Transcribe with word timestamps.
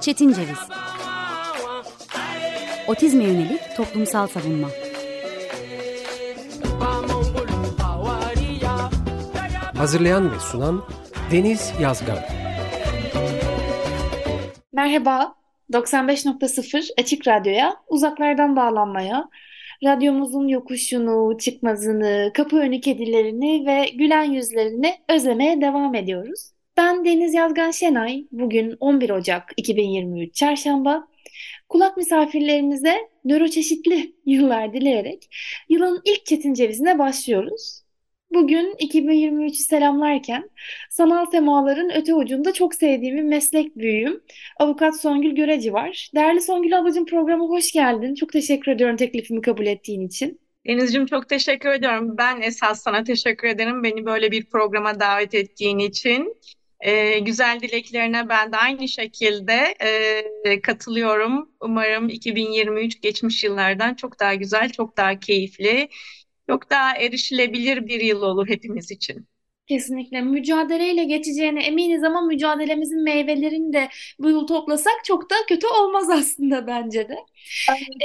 Çetin 0.00 0.32
Ceviz. 0.32 0.58
Otizme 2.88 3.24
yönelik 3.24 3.60
toplumsal 3.76 4.26
savunma. 4.26 4.68
Hazırlayan 9.76 10.34
ve 10.34 10.40
sunan 10.40 10.84
Deniz 11.32 11.72
Yazgan. 11.80 12.18
Merhaba, 14.72 15.34
95.0 15.72 16.88
Açık 17.00 17.28
Radyo'ya, 17.28 17.76
uzaklardan 17.88 18.56
bağlanmaya, 18.56 19.28
radyomuzun 19.84 20.48
yokuşunu, 20.48 21.38
çıkmazını, 21.38 22.30
kapı 22.34 22.56
önü 22.56 22.80
kedilerini 22.80 23.66
ve 23.66 23.90
gülen 23.94 24.24
yüzlerini 24.24 24.94
özlemeye 25.08 25.60
devam 25.60 25.94
ediyoruz. 25.94 26.57
Ben 26.78 27.04
Deniz 27.04 27.34
Yazgan 27.34 27.70
Şenay. 27.70 28.24
Bugün 28.32 28.76
11 28.80 29.10
Ocak 29.10 29.52
2023 29.56 30.34
Çarşamba. 30.34 31.08
Kulak 31.68 31.96
misafirlerimize 31.96 32.96
nöroçeşitli 33.24 34.14
yıllar 34.26 34.72
dileyerek 34.72 35.28
yılın 35.68 36.00
ilk 36.04 36.26
Çetin 36.26 36.54
Cevizi'ne 36.54 36.98
başlıyoruz. 36.98 37.82
Bugün 38.30 38.74
2023'ü 38.74 39.54
selamlarken 39.54 40.50
sanal 40.90 41.26
semaların 41.30 41.90
öte 41.96 42.14
ucunda 42.14 42.52
çok 42.52 42.74
sevdiğim 42.74 43.28
meslek 43.28 43.76
büyüğüm 43.76 44.20
avukat 44.56 45.00
Songül 45.00 45.30
Göreci 45.30 45.72
var. 45.72 46.10
Değerli 46.14 46.40
Songül 46.42 46.78
ablacığım 46.78 47.06
programa 47.06 47.44
hoş 47.44 47.72
geldin. 47.72 48.14
Çok 48.14 48.32
teşekkür 48.32 48.72
ediyorum 48.72 48.96
teklifimi 48.96 49.40
kabul 49.42 49.66
ettiğin 49.66 50.06
için. 50.06 50.40
Deniz'cim 50.66 51.06
çok 51.06 51.28
teşekkür 51.28 51.70
ediyorum. 51.70 52.14
Ben 52.18 52.40
esas 52.40 52.82
sana 52.82 53.04
teşekkür 53.04 53.48
ederim 53.48 53.82
beni 53.82 54.06
böyle 54.06 54.30
bir 54.30 54.44
programa 54.46 55.00
davet 55.00 55.34
ettiğin 55.34 55.78
için. 55.78 56.34
Ee, 56.80 57.18
güzel 57.18 57.60
dileklerine 57.60 58.28
ben 58.28 58.52
de 58.52 58.56
aynı 58.56 58.88
şekilde 58.88 59.74
e, 60.44 60.60
katılıyorum. 60.62 61.50
Umarım 61.60 62.08
2023 62.08 63.00
geçmiş 63.02 63.44
yıllardan 63.44 63.94
çok 63.94 64.20
daha 64.20 64.34
güzel, 64.34 64.72
çok 64.72 64.96
daha 64.96 65.18
keyifli, 65.18 65.88
çok 66.50 66.70
daha 66.70 66.96
erişilebilir 66.96 67.86
bir 67.86 68.00
yıl 68.00 68.22
olur 68.22 68.48
hepimiz 68.48 68.90
için. 68.90 69.28
Kesinlikle 69.68 70.20
mücadeleyle 70.20 71.04
geçeceğine 71.04 71.62
eminiz 71.66 72.04
ama 72.04 72.20
mücadelemizin 72.20 73.02
meyvelerini 73.04 73.72
de 73.72 73.88
bu 74.18 74.30
yıl 74.30 74.46
toplasak 74.46 75.04
çok 75.04 75.30
da 75.30 75.34
kötü 75.48 75.66
olmaz 75.66 76.10
aslında 76.10 76.66
bence 76.66 77.08
de. 77.08 77.16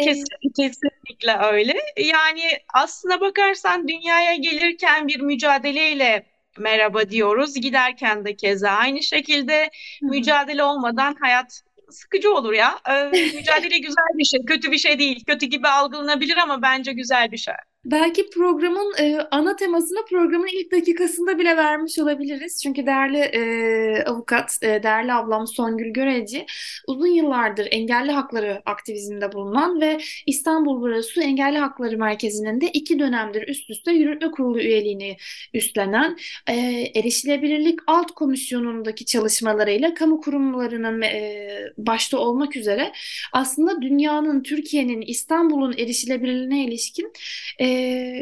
Kesin, 0.03 0.25
ee, 0.45 0.51
kesinlikle 0.55 1.37
öyle. 1.37 1.73
Yani 1.97 2.41
aslına 2.73 3.21
bakarsan 3.21 3.87
dünyaya 3.87 4.35
gelirken 4.35 5.07
bir 5.07 5.19
mücadeleyle 5.19 6.25
merhaba 6.57 7.09
diyoruz. 7.09 7.53
Giderken 7.53 8.25
de 8.25 8.35
keza 8.35 8.69
aynı 8.69 9.03
şekilde 9.03 9.61
Hı-hı. 10.01 10.09
mücadele 10.09 10.63
olmadan 10.63 11.15
hayat 11.21 11.61
sıkıcı 11.89 12.33
olur 12.33 12.53
ya. 12.53 12.79
Ee, 12.89 13.03
mücadele 13.35 13.77
güzel 13.77 14.17
bir 14.17 14.25
şey, 14.25 14.45
kötü 14.45 14.71
bir 14.71 14.77
şey 14.77 14.99
değil. 14.99 15.23
Kötü 15.27 15.45
gibi 15.45 15.67
algılanabilir 15.67 16.37
ama 16.37 16.61
bence 16.61 16.93
güzel 16.93 17.31
bir 17.31 17.37
şey. 17.37 17.53
Belki 17.85 18.29
programın 18.29 18.93
e, 18.99 19.17
ana 19.31 19.55
temasını 19.55 20.05
programın 20.09 20.47
ilk 20.53 20.71
dakikasında 20.71 21.39
bile 21.39 21.57
vermiş 21.57 21.99
olabiliriz. 21.99 22.61
Çünkü 22.63 22.85
değerli 22.85 23.17
e, 23.17 24.03
avukat, 24.03 24.57
e, 24.61 24.83
değerli 24.83 25.13
ablam 25.13 25.47
Songül 25.47 25.89
Göreci 25.93 26.45
uzun 26.87 27.07
yıllardır 27.07 27.67
engelli 27.71 28.11
hakları 28.11 28.61
aktivizminde 28.65 29.31
bulunan 29.33 29.81
ve 29.81 29.97
İstanbul 30.25 30.81
Barosu 30.81 31.21
Engelli 31.21 31.57
Hakları 31.57 31.97
Merkezi'nin 31.97 32.61
de 32.61 32.67
iki 32.67 32.99
dönemdir 32.99 33.47
üst 33.47 33.69
üste 33.69 33.91
yürütme 33.91 34.31
kurulu 34.31 34.59
üyeliğini 34.59 35.17
üstlenen 35.53 36.17
e, 36.49 36.53
erişilebilirlik 36.95 37.79
alt 37.87 38.11
komisyonundaki 38.11 39.05
çalışmalarıyla 39.05 39.93
kamu 39.93 40.21
kurumlarının 40.21 41.01
e, 41.01 41.47
başta 41.77 42.17
olmak 42.17 42.55
üzere 42.55 42.91
aslında 43.33 43.81
dünyanın, 43.81 44.43
Türkiye'nin, 44.43 45.01
İstanbul'un 45.01 45.73
erişilebilirliğine 45.77 46.65
ilişkin 46.65 47.13
e, 47.59 47.72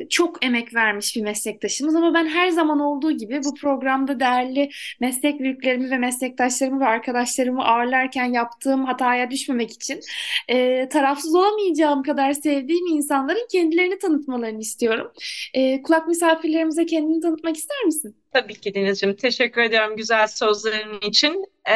çok 0.10 0.46
emek 0.46 0.76
vermiş 0.76 1.16
bir 1.16 1.22
meslektaşımız 1.22 1.96
ama 1.96 2.14
ben 2.14 2.28
her 2.28 2.50
zaman 2.50 2.80
olduğu 2.80 3.12
gibi 3.12 3.44
bu 3.44 3.56
programda 3.56 4.20
değerli 4.20 4.70
meslek 5.00 5.40
büyüklerimi 5.40 5.92
ve 5.92 5.98
meslektaşlarımı 5.98 6.80
ve 6.80 6.86
arkadaşlarımı 6.86 7.66
ağırlarken 7.66 8.26
yaptığım 8.26 8.86
hataya 8.86 9.32
düşmemek 9.32 9.72
için 9.72 10.00
e, 10.48 10.90
tarafsız 10.90 11.36
olamayacağım 11.36 12.04
kadar 12.04 12.34
sevdiğim 12.34 12.86
insanların 12.86 13.48
kendilerini 13.52 14.00
tanıtmalarını 14.00 14.60
istiyorum. 14.60 15.12
E, 15.54 15.82
kulak 15.82 16.08
misafirlerimize 16.08 16.86
kendini 16.86 17.22
tanıtmak 17.22 17.58
ister 17.58 17.84
misin? 17.86 18.16
Tabii 18.34 18.54
ki 18.54 18.74
Deniz'ciğim. 18.74 19.16
Teşekkür 19.16 19.62
ediyorum 19.62 19.98
güzel 19.98 20.28
sözlerin 20.28 21.10
için. 21.10 21.46
Ee, 21.70 21.74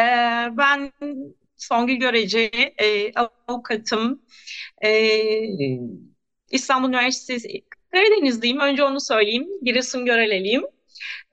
ben 0.58 0.92
Songül 1.58 1.96
Göreci, 1.96 2.52
e, 2.78 3.12
avukatım. 3.48 4.22
E, 4.86 4.90
İstanbul 6.56 6.90
Üniversitesi 6.90 7.62
Karadenizliyim. 7.92 8.60
Önce 8.60 8.84
onu 8.84 9.00
söyleyeyim. 9.00 9.48
Giresun 9.64 10.06
Göreleliyim. 10.06 10.64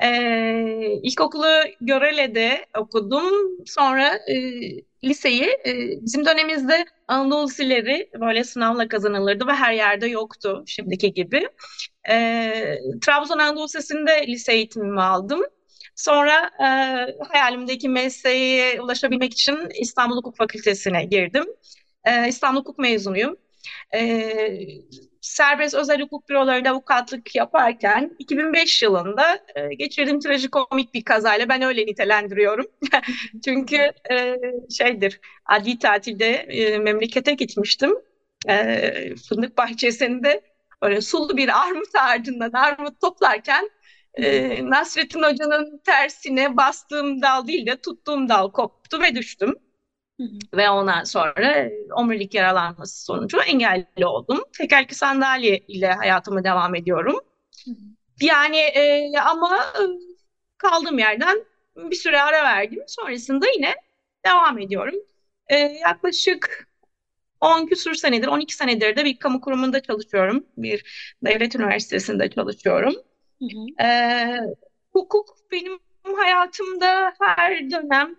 Ee, 0.02 0.98
ilkokulu 1.02 1.46
Görele'de 1.80 2.66
okudum. 2.78 3.32
Sonra 3.66 4.14
e, 4.28 4.36
liseyi 5.04 5.44
e, 5.66 5.72
bizim 6.02 6.24
dönemimizde 6.26 6.84
Anadolu 7.08 7.46
Liseleri 7.46 8.10
böyle 8.20 8.44
sınavla 8.44 8.88
kazanılırdı 8.88 9.46
ve 9.46 9.52
her 9.52 9.72
yerde 9.72 10.06
yoktu 10.06 10.64
şimdiki 10.66 11.12
gibi. 11.14 11.48
E, 12.10 12.78
Trabzon 13.02 13.38
Anadolu 13.38 13.64
Lisesi'nde 13.64 14.26
lise 14.26 14.52
eğitimimi 14.52 15.02
aldım. 15.02 15.42
Sonra 15.96 16.50
e, 16.60 16.66
hayalimdeki 17.28 17.88
mesleğe 17.88 18.80
ulaşabilmek 18.80 19.32
için 19.32 19.58
İstanbul 19.80 20.16
Hukuk 20.16 20.36
Fakültesi'ne 20.36 21.04
girdim. 21.04 21.44
E, 22.04 22.28
İstanbul 22.28 22.60
Hukuk 22.60 22.78
mezunuyum 22.78 23.36
e, 23.94 24.00
serbest 25.22 25.74
özel 25.74 26.00
hukuk 26.00 26.28
bürolarında 26.28 26.70
avukatlık 26.70 27.34
yaparken 27.34 28.16
2005 28.18 28.82
yılında 28.82 29.38
e, 29.54 29.74
geçirdiğim 29.74 30.20
trajikomik 30.20 30.94
bir 30.94 31.04
kazayla 31.04 31.48
ben 31.48 31.62
öyle 31.62 31.86
nitelendiriyorum. 31.86 32.66
Çünkü 33.44 33.76
e, 34.10 34.36
şeydir 34.70 35.20
adli 35.46 35.78
tatilde 35.78 36.28
e, 36.28 36.78
memlekete 36.78 37.34
gitmiştim. 37.34 37.94
E, 38.48 39.16
fındık 39.28 39.58
bahçesinde 39.58 40.42
böyle 40.82 41.00
sulu 41.00 41.36
bir 41.36 41.62
armut 41.62 41.94
ağacından 41.94 42.52
armut 42.52 43.00
toplarken 43.00 43.70
e, 44.14 44.70
Nasrettin 44.70 45.22
Hoca'nın 45.22 45.80
tersine 45.84 46.56
bastığım 46.56 47.22
dal 47.22 47.46
değil 47.46 47.66
de 47.66 47.76
tuttuğum 47.76 48.28
dal 48.28 48.52
koptu 48.52 49.02
ve 49.02 49.14
düştüm. 49.14 49.54
Ve 50.54 50.70
ondan 50.70 51.04
sonra 51.04 51.70
omurilik 51.96 52.34
yaralanması 52.34 53.04
sonucu 53.04 53.40
engelli 53.40 54.06
oldum. 54.06 54.44
Tekerlekli 54.58 54.94
sandalye 54.94 55.58
ile 55.58 55.92
hayatıma 55.92 56.44
devam 56.44 56.74
ediyorum. 56.74 57.20
Yani 58.20 58.56
e, 58.56 59.12
ama 59.18 59.56
e, 59.56 59.82
kaldığım 60.58 60.98
yerden 60.98 61.44
bir 61.76 61.96
süre 61.96 62.22
ara 62.22 62.44
verdim. 62.44 62.82
Sonrasında 62.86 63.46
yine 63.56 63.74
devam 64.26 64.58
ediyorum. 64.58 64.94
E, 65.48 65.56
yaklaşık 65.58 66.68
10 67.40 67.66
küsur 67.66 67.94
senedir, 67.94 68.26
12 68.26 68.54
senedir 68.54 68.96
de 68.96 69.04
bir 69.04 69.18
kamu 69.18 69.40
kurumunda 69.40 69.82
çalışıyorum. 69.82 70.46
Bir 70.56 70.84
devlet 71.24 71.54
üniversitesinde 71.54 72.30
çalışıyorum. 72.30 72.94
Hı 73.38 73.44
hı. 73.44 73.86
E, 73.86 73.88
hukuk 74.92 75.36
benim 75.52 75.78
hayatımda 76.16 77.14
her 77.18 77.70
dönem 77.70 78.16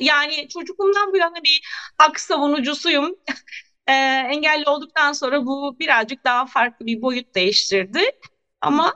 yani 0.00 0.48
çocukluğumdan 0.48 1.12
bu 1.12 1.16
yana 1.16 1.36
bir 1.44 1.62
hak 1.98 2.20
savunucusuyum. 2.20 3.16
e, 3.88 3.92
engelli 4.32 4.70
olduktan 4.70 5.12
sonra 5.12 5.46
bu 5.46 5.76
birazcık 5.80 6.24
daha 6.24 6.46
farklı 6.46 6.86
bir 6.86 7.02
boyut 7.02 7.34
değiştirdi. 7.34 8.00
Ama 8.60 8.94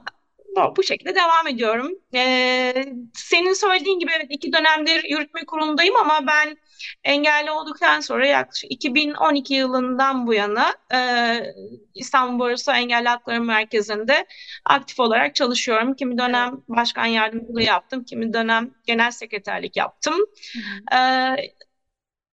bu 0.76 0.82
şekilde 0.82 1.14
devam 1.14 1.46
ediyorum. 1.46 1.92
Ee, 2.14 2.84
senin 3.14 3.52
söylediğin 3.52 3.98
gibi 3.98 4.10
evet 4.16 4.26
iki 4.30 4.52
dönemdir 4.52 5.04
yürütme 5.04 5.46
kurulundayım 5.46 5.96
ama 5.96 6.26
ben 6.26 6.56
engelli 7.04 7.50
olduktan 7.50 8.00
sonra 8.00 8.26
yaklaşık 8.26 8.72
2012 8.72 9.54
yılından 9.54 10.26
bu 10.26 10.34
yana 10.34 10.74
e, 10.94 10.98
İstanbul 11.94 12.38
Barosu 12.38 12.72
Engelli 12.72 13.08
Hakları 13.08 13.40
Merkezi'nde 13.40 14.26
aktif 14.64 15.00
olarak 15.00 15.34
çalışıyorum. 15.34 15.94
Kimi 15.94 16.18
dönem 16.18 16.62
başkan 16.68 17.06
yardımcılığı 17.06 17.62
yaptım, 17.62 18.04
kimi 18.04 18.32
dönem 18.32 18.74
genel 18.86 19.10
sekreterlik 19.10 19.76
yaptım. 19.76 20.14
Hı 20.14 20.96
hı. 20.96 21.00
E, 21.00 21.54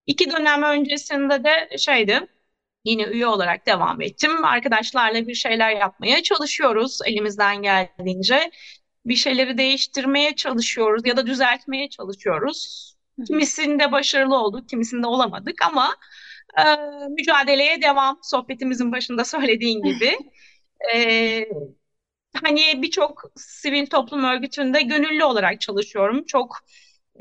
iki 0.06 0.32
dönem 0.32 0.64
öncesinde 0.64 1.44
de 1.44 1.78
şeydi, 1.78 2.28
yine 2.86 3.04
üye 3.04 3.28
olarak 3.28 3.68
devam 3.68 4.02
ettim. 4.02 4.46
Arkadaşlarla 4.46 5.28
bir 5.28 5.36
şeyler 5.36 5.72
yapmaya 5.72 6.24
çalışıyoruz 6.24 7.00
elimizden 7.06 7.62
geldiğince. 7.62 8.52
Bir 9.06 9.16
şeyleri 9.16 9.58
değiştirmeye 9.58 10.36
çalışıyoruz 10.36 11.02
ya 11.06 11.18
da 11.18 11.28
düzeltmeye 11.28 11.90
çalışıyoruz. 11.90 12.92
Kimisinde 13.28 13.92
başarılı 13.92 14.38
olduk, 14.38 14.70
kimisinde 14.70 15.08
olamadık 15.08 15.56
ama 15.66 15.96
e, 16.60 16.64
mücadeleye 17.10 17.82
devam. 17.82 18.20
Sohbetimizin 18.24 18.92
başında 18.92 19.26
söylediğin 19.26 19.84
gibi. 19.84 20.18
e, 20.96 21.46
hani 22.44 22.82
birçok 22.82 23.24
sivil 23.38 23.86
toplum 23.88 24.24
örgütünde 24.24 24.82
gönüllü 24.82 25.24
olarak 25.24 25.62
çalışıyorum. 25.62 26.26
Çok 26.26 26.58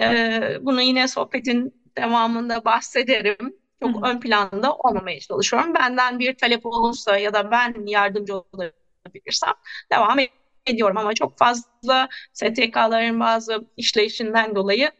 E, 0.01 0.59
bunu 0.63 0.83
yine 0.83 1.09
sohbetin 1.09 1.75
devamında 1.99 2.65
bahsederim. 2.65 3.55
Çok 3.83 3.97
Hı-hı. 3.97 4.07
ön 4.07 4.21
planda 4.21 4.77
olmamaya 4.77 5.21
çalışıyorum. 5.21 5.75
Benden 5.75 6.19
bir 6.19 6.37
talep 6.37 6.67
olursa 6.67 7.19
ya 7.19 7.35
da 7.35 7.51
ben 7.51 7.87
yardımcı 7.87 8.35
olabilirsem 8.37 9.55
devam 9.93 10.19
ediyorum. 10.67 10.97
Ama 10.99 11.15
çok 11.15 11.39
fazla 11.39 12.09
STK'ların 12.33 13.21
bazı 13.21 13.59
işleyişinden 13.77 14.55
dolayı 14.55 14.91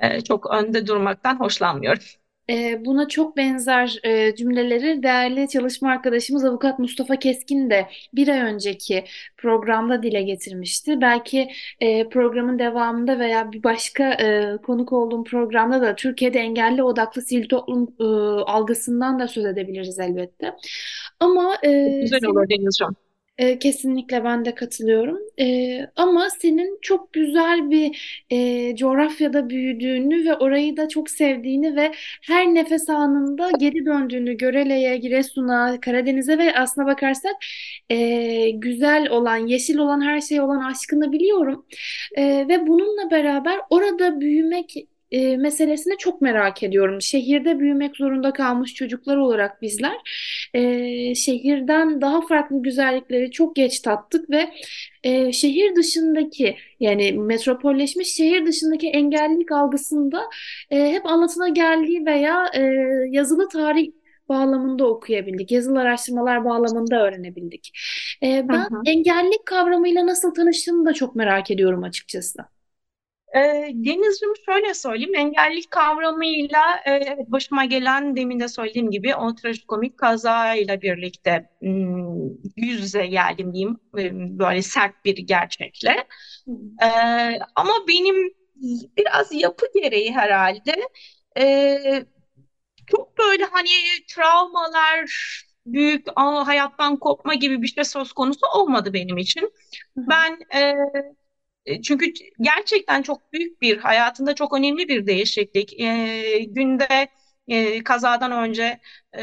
e, 0.00 0.20
çok 0.20 0.50
önde 0.54 0.86
durmaktan 0.86 1.40
hoşlanmıyorum. 1.40 2.02
E, 2.50 2.84
buna 2.84 3.08
çok 3.08 3.36
benzer 3.36 3.98
e, 4.04 4.34
cümleleri 4.34 5.02
değerli 5.02 5.48
çalışma 5.48 5.90
arkadaşımız 5.90 6.44
Avukat 6.44 6.78
Mustafa 6.78 7.16
Keskin 7.16 7.70
de 7.70 7.86
bir 8.14 8.28
ay 8.28 8.40
önceki 8.40 9.04
programda 9.36 10.02
dile 10.02 10.22
getirmişti. 10.22 11.00
Belki 11.00 11.48
e, 11.80 12.08
programın 12.08 12.58
devamında 12.58 13.18
veya 13.18 13.52
bir 13.52 13.62
başka 13.62 14.12
e, 14.12 14.56
konuk 14.66 14.92
olduğum 14.92 15.24
programda 15.24 15.82
da 15.82 15.94
Türkiye'de 15.94 16.38
engelli 16.38 16.82
odaklı 16.82 17.22
sivil 17.22 17.48
toplum 17.48 17.94
algısından 18.46 19.18
da 19.18 19.28
söz 19.28 19.44
edebiliriz 19.44 19.98
elbette. 19.98 20.54
Ama 21.20 21.56
güzel 22.02 22.24
olur 22.24 22.48
Denizciğim. 22.48 22.96
E, 23.38 23.58
kesinlikle 23.58 24.24
ben 24.24 24.44
de 24.44 24.54
katılıyorum. 24.54 25.18
E, 25.40 25.78
ama 25.96 26.30
senin 26.30 26.78
çok 26.82 27.12
güzel 27.12 27.70
bir 27.70 28.22
e, 28.30 28.76
coğrafyada 28.76 29.50
büyüdüğünü 29.50 30.24
ve 30.24 30.34
orayı 30.36 30.76
da 30.76 30.88
çok 30.88 31.10
sevdiğini 31.10 31.76
ve 31.76 31.92
her 32.22 32.46
nefes 32.54 32.90
anında 32.90 33.50
geri 33.58 33.86
döndüğünü 33.86 34.36
Görele'ye, 34.36 34.96
Giresun'a, 34.96 35.80
Karadeniz'e 35.80 36.38
ve 36.38 36.54
aslına 36.58 36.86
bakarsak 36.86 37.34
e, 37.90 38.50
güzel 38.50 39.08
olan, 39.10 39.36
yeşil 39.36 39.78
olan 39.78 40.00
her 40.00 40.20
şey 40.20 40.40
olan 40.40 40.60
aşkını 40.70 41.12
biliyorum. 41.12 41.66
E, 42.16 42.48
ve 42.48 42.66
bununla 42.66 43.10
beraber 43.10 43.60
orada 43.70 44.20
büyümek 44.20 44.74
e, 45.12 45.36
meselesini 45.36 45.96
çok 45.98 46.20
merak 46.20 46.62
ediyorum. 46.62 47.02
Şehirde 47.02 47.58
büyümek 47.58 47.96
zorunda 47.96 48.32
kalmış 48.32 48.74
çocuklar 48.74 49.16
olarak 49.16 49.62
bizler 49.62 49.96
e, 50.54 51.14
şehirden 51.14 52.00
daha 52.00 52.26
farklı 52.26 52.62
güzellikleri 52.62 53.30
çok 53.30 53.56
geç 53.56 53.80
tattık 53.80 54.30
ve 54.30 54.48
e, 55.02 55.32
şehir 55.32 55.76
dışındaki 55.76 56.56
yani 56.80 57.12
metropolleşmiş 57.12 58.08
şehir 58.08 58.46
dışındaki 58.46 58.88
engellilik 58.88 59.52
algısında 59.52 60.22
e, 60.70 60.92
hep 60.92 61.06
anlatına 61.06 61.48
geldiği 61.48 62.06
veya 62.06 62.50
e, 62.54 62.62
yazılı 63.10 63.48
tarih 63.48 63.90
bağlamında 64.28 64.86
okuyabildik. 64.86 65.50
Yazılı 65.52 65.80
araştırmalar 65.80 66.44
bağlamında 66.44 67.06
öğrenebildik. 67.06 67.78
E, 68.22 68.48
ben 68.48 68.60
hı. 68.60 68.82
engellilik 68.86 69.46
kavramıyla 69.46 70.06
nasıl 70.06 70.34
tanıştığımı 70.34 70.86
da 70.86 70.92
çok 70.92 71.16
merak 71.16 71.50
ediyorum 71.50 71.82
açıkçası. 71.82 72.38
E, 73.36 73.38
Deniz'cim 73.74 74.30
şöyle 74.46 74.74
söyleyeyim, 74.74 75.14
engellilik 75.14 75.70
kavramıyla 75.70 76.60
e, 76.86 77.16
başıma 77.26 77.64
gelen 77.64 78.16
demin 78.16 78.40
de 78.40 78.48
söylediğim 78.48 78.90
gibi 78.90 79.14
o 79.14 79.34
trajikomik 79.34 79.96
kazayla 79.96 80.82
birlikte 80.82 81.48
hmm, 81.60 82.28
yüz 82.56 82.80
yüze 82.80 83.06
geldim 83.06 83.52
diyeyim, 83.54 83.76
böyle 84.38 84.62
sert 84.62 85.04
bir 85.04 85.16
gerçekle. 85.16 86.06
E, 86.82 86.88
ama 87.56 87.72
benim 87.88 88.32
biraz 88.96 89.32
yapı 89.32 89.66
gereği 89.74 90.12
herhalde 90.12 90.88
e, 91.38 92.04
çok 92.86 93.18
böyle 93.18 93.44
hani 93.44 93.68
travmalar, 94.08 95.10
büyük 95.66 96.06
hayattan 96.16 96.96
kopma 96.96 97.34
gibi 97.34 97.62
bir 97.62 97.66
şey 97.68 97.84
söz 97.84 98.12
konusu 98.12 98.46
olmadı 98.54 98.92
benim 98.92 99.18
için. 99.18 99.52
Ben 99.96 100.38
e, 100.54 100.74
e, 101.66 101.82
çünkü 101.82 102.06
gerçekten 102.40 103.02
çok 103.02 103.32
büyük 103.32 103.62
bir, 103.62 103.78
hayatında 103.78 104.34
çok 104.34 104.54
önemli 104.54 104.88
bir 104.88 105.06
değişiklik. 105.06 105.80
E, 105.80 106.38
günde 106.48 107.08
e, 107.48 107.84
kazadan 107.84 108.32
önce 108.32 108.80
e, 109.16 109.22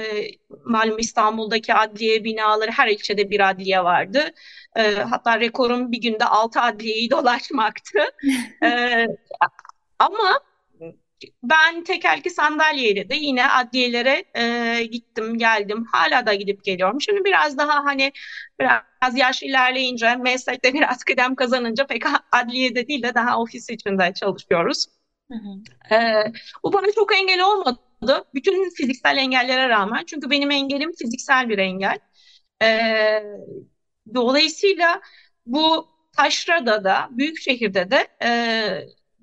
malum 0.66 1.00
İstanbul'daki 1.00 1.74
adliye 1.74 2.24
binaları 2.24 2.72
her 2.72 2.88
ilçede 2.88 3.30
bir 3.30 3.50
adliye 3.50 3.84
vardı. 3.84 4.32
E, 4.76 4.92
hatta 4.96 5.40
rekorum 5.40 5.92
bir 5.92 6.02
günde 6.02 6.26
altı 6.26 6.62
adliyeyi 6.62 7.12
dolaşmaktı. 7.12 8.00
e, 8.64 9.06
ama 10.00 10.40
ben 11.44 11.84
tekerlekli 11.84 12.30
sandalyeyle 12.30 13.10
de 13.10 13.16
yine 13.16 13.50
adliyelere 13.50 14.26
e, 14.36 14.84
gittim 14.84 15.38
geldim. 15.38 15.86
Hala 15.92 16.26
da 16.26 16.34
gidip 16.34 16.64
geliyorum. 16.64 17.02
Şimdi 17.02 17.26
biraz 17.26 17.58
daha 17.58 17.86
hani 17.86 18.12
biraz 18.60 19.18
yaş 19.18 19.44
ilerleyince 19.44 20.16
meslekte 20.16 20.74
biraz 20.74 21.04
kıdem 21.04 21.36
kazanınca 21.36 21.88
pek 21.88 22.04
adliyede 22.32 22.88
değil 22.88 23.04
de 23.04 23.16
daha 23.16 23.40
ofis 23.42 23.70
içinde 23.70 24.14
çalışıyoruz. 24.14 24.86
Hı 25.32 25.38
hı. 25.38 25.96
E, 25.96 26.24
bu 26.64 26.74
bana 26.74 26.92
çok 26.96 27.16
engel 27.16 27.42
olmadı. 27.42 28.26
Bütün 28.34 28.70
fiziksel 28.70 29.18
engellere 29.18 29.70
rağmen. 29.70 30.06
Çünkü 30.06 30.30
benim 30.30 30.52
engelim 30.52 30.92
fiziksel 30.92 31.50
bir 31.50 31.58
engel. 31.58 32.00
E, 32.64 32.68
dolayısıyla 34.16 35.02
bu 35.46 35.88
taşrada 36.18 36.84
da, 36.84 37.10
büyük 37.12 37.40
şehirde 37.40 37.92
de 37.92 38.08
e, 38.24 38.30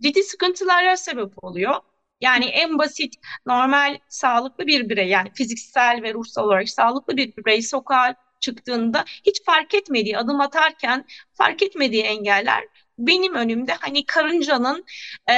ciddi 0.03 0.23
sıkıntılara 0.23 0.97
sebep 0.97 1.45
oluyor. 1.45 1.75
Yani 2.21 2.45
en 2.45 2.79
basit 2.79 3.15
normal 3.47 3.99
sağlıklı 4.09 4.67
bir 4.67 4.89
birey 4.89 5.09
yani 5.09 5.31
fiziksel 5.35 6.01
ve 6.03 6.15
ruhsal 6.15 6.45
olarak 6.45 6.69
sağlıklı 6.69 7.17
bir 7.17 7.37
birey 7.37 7.63
sokağa 7.63 8.15
çıktığında 8.41 9.05
hiç 9.27 9.45
fark 9.45 9.75
etmediği 9.75 10.19
adım 10.19 10.41
atarken 10.41 11.05
fark 11.35 11.63
etmediği 11.63 12.03
engeller 12.03 12.65
benim 12.99 13.35
önümde 13.35 13.73
hani 13.81 14.07
karıncanın 14.07 14.85
e, 15.31 15.35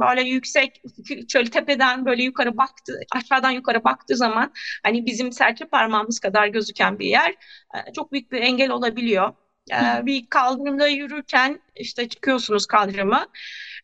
böyle 0.00 0.22
yüksek 0.22 0.82
şöyle 1.28 1.50
tepeden 1.50 2.06
böyle 2.06 2.22
yukarı 2.22 2.56
baktı 2.56 3.00
aşağıdan 3.12 3.50
yukarı 3.50 3.84
baktığı 3.84 4.16
zaman 4.16 4.52
hani 4.82 5.06
bizim 5.06 5.32
serçe 5.32 5.64
parmağımız 5.64 6.20
kadar 6.20 6.46
gözüken 6.46 6.98
bir 6.98 7.06
yer 7.06 7.30
e, 7.74 7.92
çok 7.92 8.12
büyük 8.12 8.32
bir 8.32 8.40
engel 8.40 8.70
olabiliyor. 8.70 9.32
E, 9.72 10.06
bir 10.06 10.26
kaldırımda 10.26 10.88
yürürken 10.88 11.60
işte 11.76 12.08
çıkıyorsunuz 12.08 12.66
kaldırıma 12.66 13.26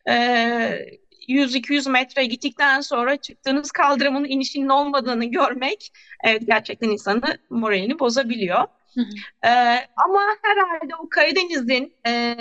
100-200 0.06 1.88
e, 1.88 1.90
metre 1.90 2.24
gittikten 2.24 2.80
sonra 2.80 3.16
çıktığınız 3.16 3.70
kaldırımın 3.70 4.24
inişinin 4.24 4.68
olmadığını 4.68 5.24
görmek 5.24 5.92
evet, 6.24 6.42
gerçekten 6.46 6.88
insanı 6.88 7.38
moralini 7.50 7.98
bozabiliyor. 7.98 8.64
Ee, 9.44 9.48
ama 10.06 10.20
herhalde 10.42 10.96
o 10.98 11.08
Karadeniz'in 11.08 11.94
e, 12.06 12.36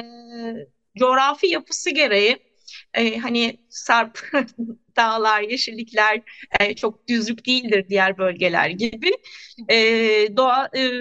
coğrafi 1.00 1.48
yapısı 1.48 1.90
gereği 1.90 2.38
e, 2.94 3.18
hani 3.18 3.58
sarp 3.70 4.20
dağlar, 4.96 5.42
yeşillikler 5.42 6.22
e, 6.60 6.76
çok 6.76 7.08
düzlük 7.08 7.46
değildir 7.46 7.86
diğer 7.90 8.18
bölgeler 8.18 8.70
gibi. 8.70 9.12
E, 9.70 9.78
doğa 10.38 10.70
e, 10.78 10.92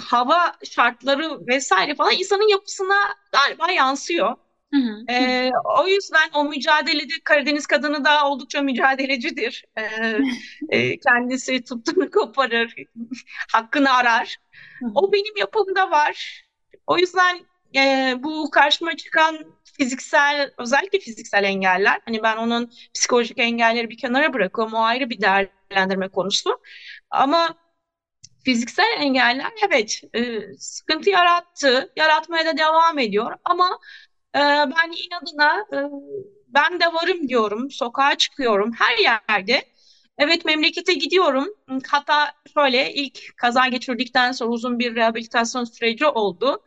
hava 0.00 0.54
şartları 0.70 1.46
vesaire 1.46 1.94
falan 1.94 2.12
insanın 2.18 2.48
yapısına 2.48 2.94
galiba 3.32 3.70
yansıyor. 3.70 4.36
Hı 4.74 4.80
hı. 4.80 5.12
E, 5.12 5.50
o 5.78 5.86
yüzden 5.88 6.30
o 6.34 6.44
mücadelede 6.44 7.12
Karadeniz 7.24 7.66
kadını 7.66 8.04
da 8.04 8.28
oldukça 8.28 8.62
mücadelecidir. 8.62 9.64
E, 9.78 9.82
e, 10.68 10.98
kendisi 10.98 11.64
tuttuğunu 11.64 12.10
koparır, 12.10 12.74
hakkını 13.52 13.92
arar. 13.92 14.36
Hı 14.80 14.86
hı. 14.86 14.90
O 14.94 15.12
benim 15.12 15.36
yapımda 15.36 15.90
var. 15.90 16.44
O 16.86 16.98
yüzden 16.98 17.40
e, 17.76 18.14
bu 18.18 18.50
karşıma 18.50 18.96
çıkan 18.96 19.38
fiziksel, 19.78 20.50
özellikle 20.58 20.98
fiziksel 20.98 21.44
engeller, 21.44 22.00
hani 22.04 22.22
ben 22.22 22.36
onun 22.36 22.70
psikolojik 22.94 23.38
engelleri 23.38 23.90
bir 23.90 23.98
kenara 23.98 24.32
bırakıyorum, 24.32 24.74
o 24.74 24.82
ayrı 24.82 25.10
bir 25.10 25.20
değerlendirme 25.20 26.08
konusu. 26.08 26.60
Ama 27.10 27.54
fiziksel 28.44 28.96
engeller 29.00 29.52
evet 29.68 30.02
e, 30.14 30.40
sıkıntı 30.58 31.10
yarattı, 31.10 31.92
yaratmaya 31.96 32.46
da 32.46 32.56
devam 32.58 32.98
ediyor 32.98 33.36
ama 33.44 33.78
e, 34.34 34.38
ben 34.40 34.92
inadına 35.06 35.66
e, 35.72 35.78
ben 36.48 36.80
de 36.80 36.86
varım 36.86 37.28
diyorum, 37.28 37.70
sokağa 37.70 38.14
çıkıyorum 38.18 38.72
her 38.78 38.98
yerde. 38.98 39.62
Evet 40.18 40.44
memlekete 40.44 40.94
gidiyorum. 40.94 41.48
Hatta 41.88 42.32
şöyle 42.54 42.94
ilk 42.94 43.36
kaza 43.36 43.68
geçirdikten 43.68 44.32
sonra 44.32 44.50
uzun 44.50 44.78
bir 44.78 44.94
rehabilitasyon 44.96 45.64
süreci 45.64 46.06
oldu. 46.06 46.64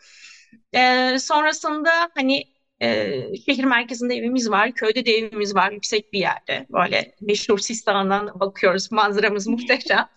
E, 0.73 1.15
sonrasında 1.19 1.91
hani 2.15 2.43
e, 2.81 3.11
şehir 3.45 3.63
merkezinde 3.63 4.15
evimiz 4.15 4.49
var, 4.49 4.71
köyde 4.71 5.05
de 5.05 5.11
evimiz 5.11 5.55
var, 5.55 5.71
yüksek 5.71 6.13
bir 6.13 6.19
yerde. 6.19 6.65
Böyle 6.69 7.15
meşhur 7.21 7.59
Sistan'dan 7.59 8.39
bakıyoruz, 8.39 8.91
manzaramız 8.91 9.47
muhteşem. 9.47 10.09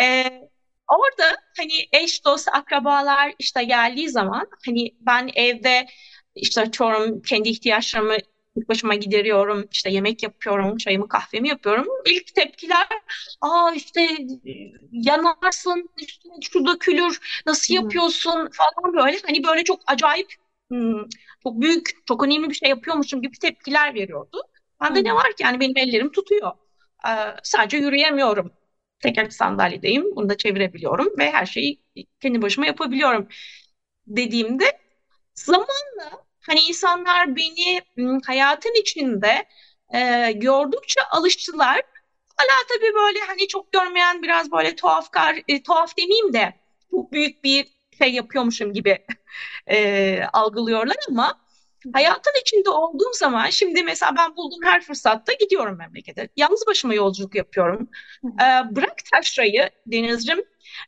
E, 0.00 0.24
orada 0.88 1.36
hani 1.58 1.72
eş, 1.92 2.24
dost, 2.24 2.48
akrabalar 2.52 3.34
işte 3.38 3.64
geldiği 3.64 4.08
zaman 4.10 4.48
hani 4.66 4.90
ben 5.00 5.30
evde 5.34 5.86
işte 6.34 6.70
çorum 6.70 7.22
kendi 7.22 7.48
ihtiyaçlarımı 7.48 8.16
tek 8.54 8.68
başıma 8.68 8.94
gideriyorum, 8.94 9.68
işte 9.72 9.90
yemek 9.90 10.22
yapıyorum, 10.22 10.76
çayımı 10.76 11.08
kahvemi 11.08 11.48
yapıyorum. 11.48 11.86
İlk 12.06 12.34
tepkiler, 12.34 12.86
aa 13.40 13.72
işte 13.76 14.08
yanarsın, 14.92 15.90
işte 15.96 16.28
şu 16.40 16.66
dökülür, 16.66 17.42
nasıl 17.46 17.74
yapıyorsun 17.74 18.50
falan 18.52 18.94
böyle. 18.96 19.18
Hani 19.26 19.44
böyle 19.44 19.64
çok 19.64 19.80
acayip 19.86 20.34
hmm, 20.70 21.08
çok 21.42 21.60
büyük, 21.60 22.06
çok 22.06 22.24
önemli 22.24 22.50
bir 22.50 22.54
şey 22.54 22.68
yapıyormuşum 22.68 23.22
gibi 23.22 23.38
tepkiler 23.38 23.94
veriyordu. 23.94 24.42
Bende 24.80 24.98
hmm. 24.98 25.06
ne 25.06 25.14
var 25.14 25.36
ki 25.36 25.42
yani 25.42 25.60
benim 25.60 25.76
ellerim 25.76 26.12
tutuyor. 26.12 26.52
Ee, 27.08 27.10
sadece 27.42 27.76
yürüyemiyorum. 27.76 28.52
Teker 29.00 29.30
sandalyedeyim, 29.30 30.16
bunu 30.16 30.28
da 30.28 30.36
çevirebiliyorum 30.36 31.18
ve 31.18 31.30
her 31.30 31.46
şeyi 31.46 31.82
kendi 32.20 32.42
başıma 32.42 32.66
yapabiliyorum 32.66 33.28
dediğimde 34.06 34.81
zamanla 35.34 36.24
hani 36.40 36.60
insanlar 36.60 37.36
beni 37.36 37.82
hayatın 38.26 38.80
içinde 38.80 39.44
e, 39.94 40.32
gördükçe 40.32 41.00
alıştılar. 41.10 41.82
Hala 42.36 42.66
tabii 42.68 42.94
böyle 42.94 43.18
hani 43.20 43.48
çok 43.48 43.72
görmeyen 43.72 44.22
biraz 44.22 44.52
böyle 44.52 44.76
tuhaf 44.76 45.08
e, 45.48 45.62
tuhaf 45.62 45.96
demeyeyim 45.96 46.32
de 46.32 46.54
çok 46.90 47.12
büyük 47.12 47.44
bir 47.44 47.66
şey 47.98 48.12
yapıyormuşum 48.12 48.72
gibi 48.72 48.98
e, 49.70 50.20
algılıyorlar 50.32 50.96
ama 51.08 51.40
hayatın 51.92 52.32
içinde 52.40 52.70
olduğum 52.70 53.12
zaman 53.12 53.50
şimdi 53.50 53.82
mesela 53.82 54.12
ben 54.18 54.36
bulduğum 54.36 54.62
her 54.64 54.82
fırsatta 54.82 55.32
gidiyorum 55.32 55.78
memlekete. 55.78 56.28
Yalnız 56.36 56.64
başıma 56.66 56.94
yolculuk 56.94 57.34
yapıyorum. 57.34 57.90
E, 58.24 58.76
bırak 58.76 58.96
taşrayı 59.12 59.70
Deniz'cim 59.86 60.44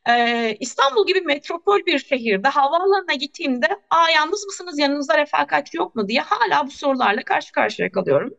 e, 0.08 0.56
İstanbul 0.60 1.06
gibi 1.06 1.20
metropol 1.20 1.86
bir 1.86 1.98
şehirde 1.98 2.48
havaalanına 2.48 3.14
gittiğimde 3.14 3.66
Aa, 3.90 4.10
yalnız 4.10 4.44
mısınız 4.44 4.78
yanınızda 4.78 5.18
refakatçi 5.18 5.76
yok 5.76 5.94
mu 5.94 6.08
diye 6.08 6.20
hala 6.20 6.66
bu 6.66 6.70
sorularla 6.70 7.22
karşı 7.22 7.52
karşıya 7.52 7.92
kalıyorum. 7.92 8.34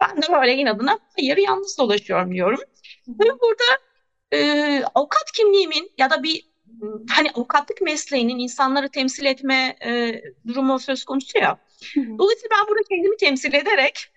Ben 0.00 0.22
de 0.22 0.26
böyle 0.32 0.54
inadına 0.54 0.98
hayır 1.16 1.36
yalnız 1.36 1.78
dolaşıyorum 1.78 2.34
diyorum. 2.34 2.60
Ve 3.08 3.24
burada 3.24 3.82
e, 4.32 4.82
avukat 4.94 5.32
kimliğimin 5.36 5.92
ya 5.98 6.10
da 6.10 6.22
bir 6.22 6.52
hani 7.10 7.30
avukatlık 7.30 7.80
mesleğinin 7.80 8.38
insanları 8.38 8.88
temsil 8.88 9.24
etme 9.24 9.76
e, 9.84 10.22
durumu 10.46 10.78
söz 10.78 11.04
konusu 11.04 11.38
ya. 11.38 11.58
Dolayısıyla 11.96 12.56
ben 12.56 12.68
burada 12.68 12.82
kendimi 12.88 13.16
temsil 13.16 13.54
ederek 13.54 14.12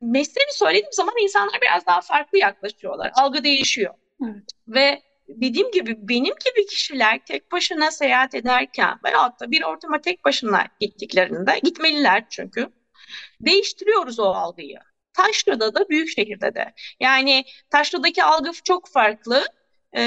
mesleğimi 0.00 0.52
söylediğim 0.52 0.92
zaman 0.92 1.14
insanlar 1.22 1.60
biraz 1.62 1.86
daha 1.86 2.00
farklı 2.00 2.38
yaklaşıyorlar. 2.38 3.12
Algı 3.14 3.44
değişiyor. 3.44 3.94
Evet. 4.24 4.44
Ve 4.68 5.02
dediğim 5.28 5.70
gibi 5.70 5.96
benim 6.08 6.34
gibi 6.44 6.66
kişiler 6.66 7.20
tek 7.24 7.52
başına 7.52 7.90
seyahat 7.90 8.34
ederken 8.34 8.98
veyahut 9.04 9.40
da 9.40 9.50
bir 9.50 9.62
ortama 9.62 10.00
tek 10.00 10.24
başına 10.24 10.66
gittiklerinde 10.80 11.60
gitmeliler 11.62 12.24
çünkü 12.30 12.68
değiştiriyoruz 13.40 14.18
o 14.20 14.24
algıyı. 14.24 14.78
Taşra'da 15.12 15.74
da 15.74 15.88
büyük 15.88 16.08
şehirde 16.08 16.54
de. 16.54 16.74
Yani 17.00 17.44
Taşra'daki 17.70 18.24
algı 18.24 18.50
çok 18.64 18.88
farklı 18.88 19.44
e, 19.96 20.02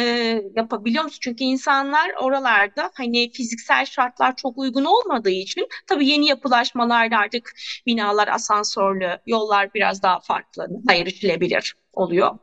yapabiliyor 0.56 1.04
musun? 1.04 1.20
Çünkü 1.22 1.44
insanlar 1.44 2.12
oralarda 2.22 2.92
hani 2.94 3.32
fiziksel 3.32 3.86
şartlar 3.86 4.36
çok 4.36 4.58
uygun 4.58 4.86
olmadığı 4.86 5.30
için 5.30 5.68
tabii 5.88 6.08
yeni 6.08 6.28
yapılaşmalarda 6.28 7.18
artık 7.18 7.52
binalar 7.86 8.28
asansörlü, 8.28 9.18
yollar 9.26 9.74
biraz 9.74 10.04
daha 10.04 10.20
farklı, 10.20 10.68
daha 10.88 10.96
erişilebilir 10.98 11.76
oluyor. 11.94 12.38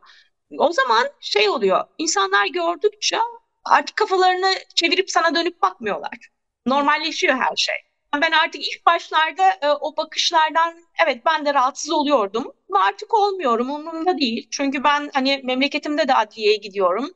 O 0.59 0.73
zaman 0.73 1.09
şey 1.21 1.49
oluyor, 1.49 1.85
insanlar 1.99 2.47
gördükçe 2.47 3.19
artık 3.65 3.97
kafalarını 3.97 4.55
çevirip 4.75 5.11
sana 5.11 5.35
dönüp 5.35 5.63
bakmıyorlar. 5.63 6.19
Normalleşiyor 6.67 7.35
her 7.35 7.57
şey. 7.57 7.75
Ben 8.23 8.33
artık 8.33 8.63
ilk 8.63 8.87
başlarda 8.87 9.51
e, 9.63 9.71
o 9.71 9.97
bakışlardan 9.97 10.75
evet 11.05 11.23
ben 11.27 11.47
de 11.47 11.55
rahatsız 11.55 11.91
oluyordum. 11.91 12.53
Ama 12.71 12.85
artık 12.85 13.15
olmuyorum 13.15 13.71
umurumda 13.71 14.19
değil. 14.19 14.49
Çünkü 14.51 14.85
ben 14.85 15.11
hani 15.15 15.41
memleketimde 15.45 16.09
de 16.09 16.15
adliyeye 16.15 16.57
gidiyorum. 16.57 17.11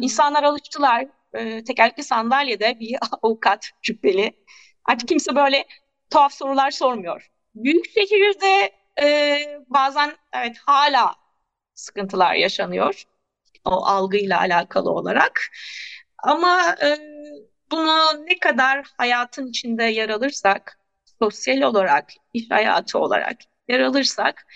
İnsanlar 0.00 0.42
alıştılar. 0.42 1.06
E, 1.34 1.64
tekerlekli 1.64 2.02
sandalyede 2.04 2.80
bir 2.80 2.96
avukat 3.22 3.70
cübbeli. 3.82 4.32
Artık 4.84 5.08
kimse 5.08 5.36
böyle 5.36 5.66
tuhaf 6.10 6.32
sorular 6.32 6.70
sormuyor. 6.70 7.30
Büyük 7.54 7.90
şehirde 7.94 8.70
e, 9.02 9.38
bazen 9.68 10.12
evet 10.32 10.56
hala 10.66 11.14
sıkıntılar 11.76 12.34
yaşanıyor. 12.34 13.04
O 13.64 13.70
algıyla 13.86 14.40
alakalı 14.40 14.90
olarak. 14.90 15.42
Ama 16.18 16.76
e, 16.82 16.98
bunu 17.70 18.26
ne 18.26 18.38
kadar 18.38 18.86
hayatın 18.98 19.46
içinde 19.48 19.84
yer 19.84 20.08
alırsak, 20.08 20.78
sosyal 21.18 21.62
olarak, 21.62 22.10
iş 22.34 22.50
hayatı 22.50 22.98
olarak 22.98 23.36
yer 23.68 23.80
alırsak 23.80 24.46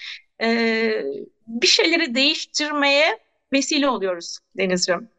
e, 0.43 1.03
bir 1.47 1.67
şeyleri 1.67 2.15
değiştirmeye 2.15 3.19
vesile 3.53 3.89
oluyoruz 3.89 4.39
Denizciğim. 4.57 5.11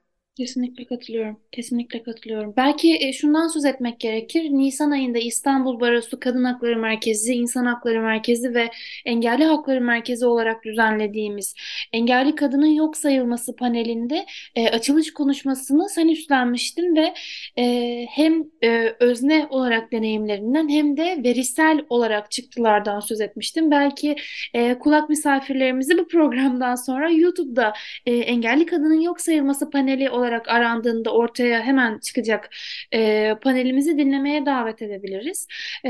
Kesinlikle 0.42 0.86
katılıyorum. 0.86 1.40
Kesinlikle 1.52 2.04
katılıyorum. 2.04 2.54
Belki 2.58 2.98
e, 3.02 3.14
şundan 3.14 3.48
söz 3.48 3.66
etmek 3.66 4.00
gerekir. 4.00 4.44
Nisan 4.52 4.92
ayında 4.92 5.20
İstanbul 5.20 5.80
Barosu 5.80 6.20
Kadın 6.20 6.44
Hakları 6.44 6.78
Merkezi, 6.78 7.34
İnsan 7.34 7.66
Hakları 7.66 8.02
Merkezi 8.02 8.54
ve 8.54 8.70
Engelli 9.06 9.44
Hakları 9.44 9.82
Merkezi 9.82 10.26
olarak 10.26 10.64
düzenlediğimiz 10.64 11.56
Engelli 11.94 12.36
Kadının 12.36 12.66
Yok 12.66 12.98
Sayılması 12.98 13.56
panelinde 13.56 14.26
e, 14.56 14.70
açılış 14.70 15.14
konuşmasını 15.14 15.90
sen 15.90 16.08
üstlenmiştin 16.08 16.96
ve 16.96 17.14
e, 17.58 18.06
hem 18.10 18.44
e, 18.64 18.96
özne 19.00 19.48
olarak 19.50 19.92
deneyimlerinden 19.92 20.70
hem 20.70 20.98
de 20.98 21.22
verisel 21.24 21.86
olarak 21.90 22.32
çıktılardan 22.32 23.00
söz 23.00 23.22
etmiştin. 23.22 23.72
Belki 23.72 24.16
e, 24.54 24.80
kulak 24.80 25.10
misafirlerimizi 25.10 25.98
bu 25.98 26.08
programdan 26.08 26.76
sonra 26.76 27.10
YouTube'da 27.10 27.74
e, 28.06 28.16
Engelli 28.16 28.66
Kadının 28.66 29.02
Yok 29.02 29.22
Sayılması 29.22 29.70
paneli 29.70 30.10
olarak 30.10 30.31
arandığında 30.32 31.14
ortaya 31.14 31.62
hemen 31.62 32.00
çıkacak 32.00 32.50
e, 32.94 33.34
panelimizi 33.42 33.98
dinlemeye 33.98 34.46
davet 34.46 34.82
edebiliriz. 34.82 35.48
E, 35.86 35.90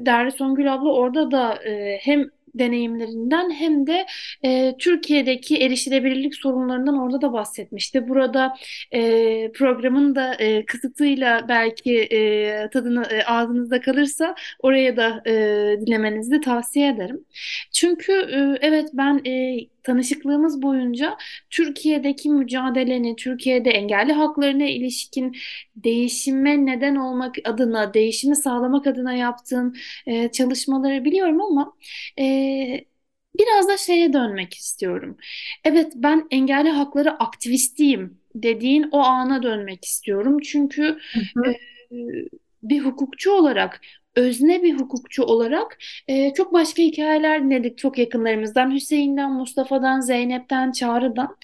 Derli 0.00 0.32
Songül 0.32 0.74
abla 0.74 0.92
orada 0.92 1.30
da 1.30 1.64
e, 1.64 1.98
hem 2.02 2.30
deneyimlerinden 2.54 3.50
hem 3.50 3.86
de 3.86 4.06
e, 4.44 4.74
Türkiye'deki 4.78 5.56
erişilebilirlik 5.56 6.34
sorunlarından 6.34 6.98
orada 6.98 7.20
da 7.22 7.32
bahsetmişti. 7.32 8.08
Burada 8.08 8.56
e, 8.92 9.52
programın 9.52 10.14
da 10.14 10.34
e, 10.34 10.64
kısıtıyla 10.66 11.48
belki 11.48 12.00
e, 12.00 12.70
tadını 12.72 13.04
e, 13.10 13.24
ağzınızda 13.24 13.80
kalırsa 13.80 14.34
oraya 14.58 14.96
da 14.96 15.22
e, 15.26 15.32
dinlemenizi 15.80 16.40
tavsiye 16.40 16.88
ederim. 16.88 17.24
Çünkü 17.72 18.12
e, 18.12 18.66
evet 18.66 18.90
ben 18.92 19.20
e, 19.26 19.58
tanışıklığımız 19.84 20.62
boyunca 20.62 21.16
Türkiye'deki 21.50 22.30
mücadeleni, 22.30 23.16
Türkiye'de 23.16 23.70
engelli 23.70 24.12
haklarına 24.12 24.64
ilişkin 24.64 25.36
değişime 25.76 26.66
neden 26.66 26.96
olmak 26.96 27.34
adına, 27.44 27.94
değişimi 27.94 28.36
sağlamak 28.36 28.86
adına 28.86 29.14
yaptığın 29.14 29.76
e, 30.06 30.30
çalışmaları 30.32 31.04
biliyorum 31.04 31.40
ama 31.42 31.72
e, 32.18 32.24
biraz 33.38 33.68
da 33.68 33.76
şeye 33.76 34.12
dönmek 34.12 34.54
istiyorum. 34.54 35.16
Evet 35.64 35.92
ben 35.96 36.26
engelli 36.30 36.70
hakları 36.70 37.10
aktivistiyim 37.10 38.18
dediğin 38.34 38.88
o 38.92 38.98
ana 38.98 39.42
dönmek 39.42 39.84
istiyorum. 39.84 40.38
Çünkü 40.40 40.98
hı 41.12 41.20
hı. 41.36 41.50
E, 41.50 41.56
bir 42.62 42.80
hukukçu 42.80 43.32
olarak 43.32 43.80
özne 44.16 44.62
bir 44.62 44.74
hukukçu 44.74 45.22
olarak 45.24 45.78
e, 46.08 46.34
çok 46.34 46.52
başka 46.52 46.82
hikayeler 46.82 47.44
dinledik 47.44 47.78
çok 47.78 47.98
yakınlarımızdan. 47.98 48.70
Hüseyin'den, 48.74 49.32
Mustafa'dan, 49.32 50.00
Zeynep'ten, 50.00 50.72
Çağrı'dan. 50.72 51.36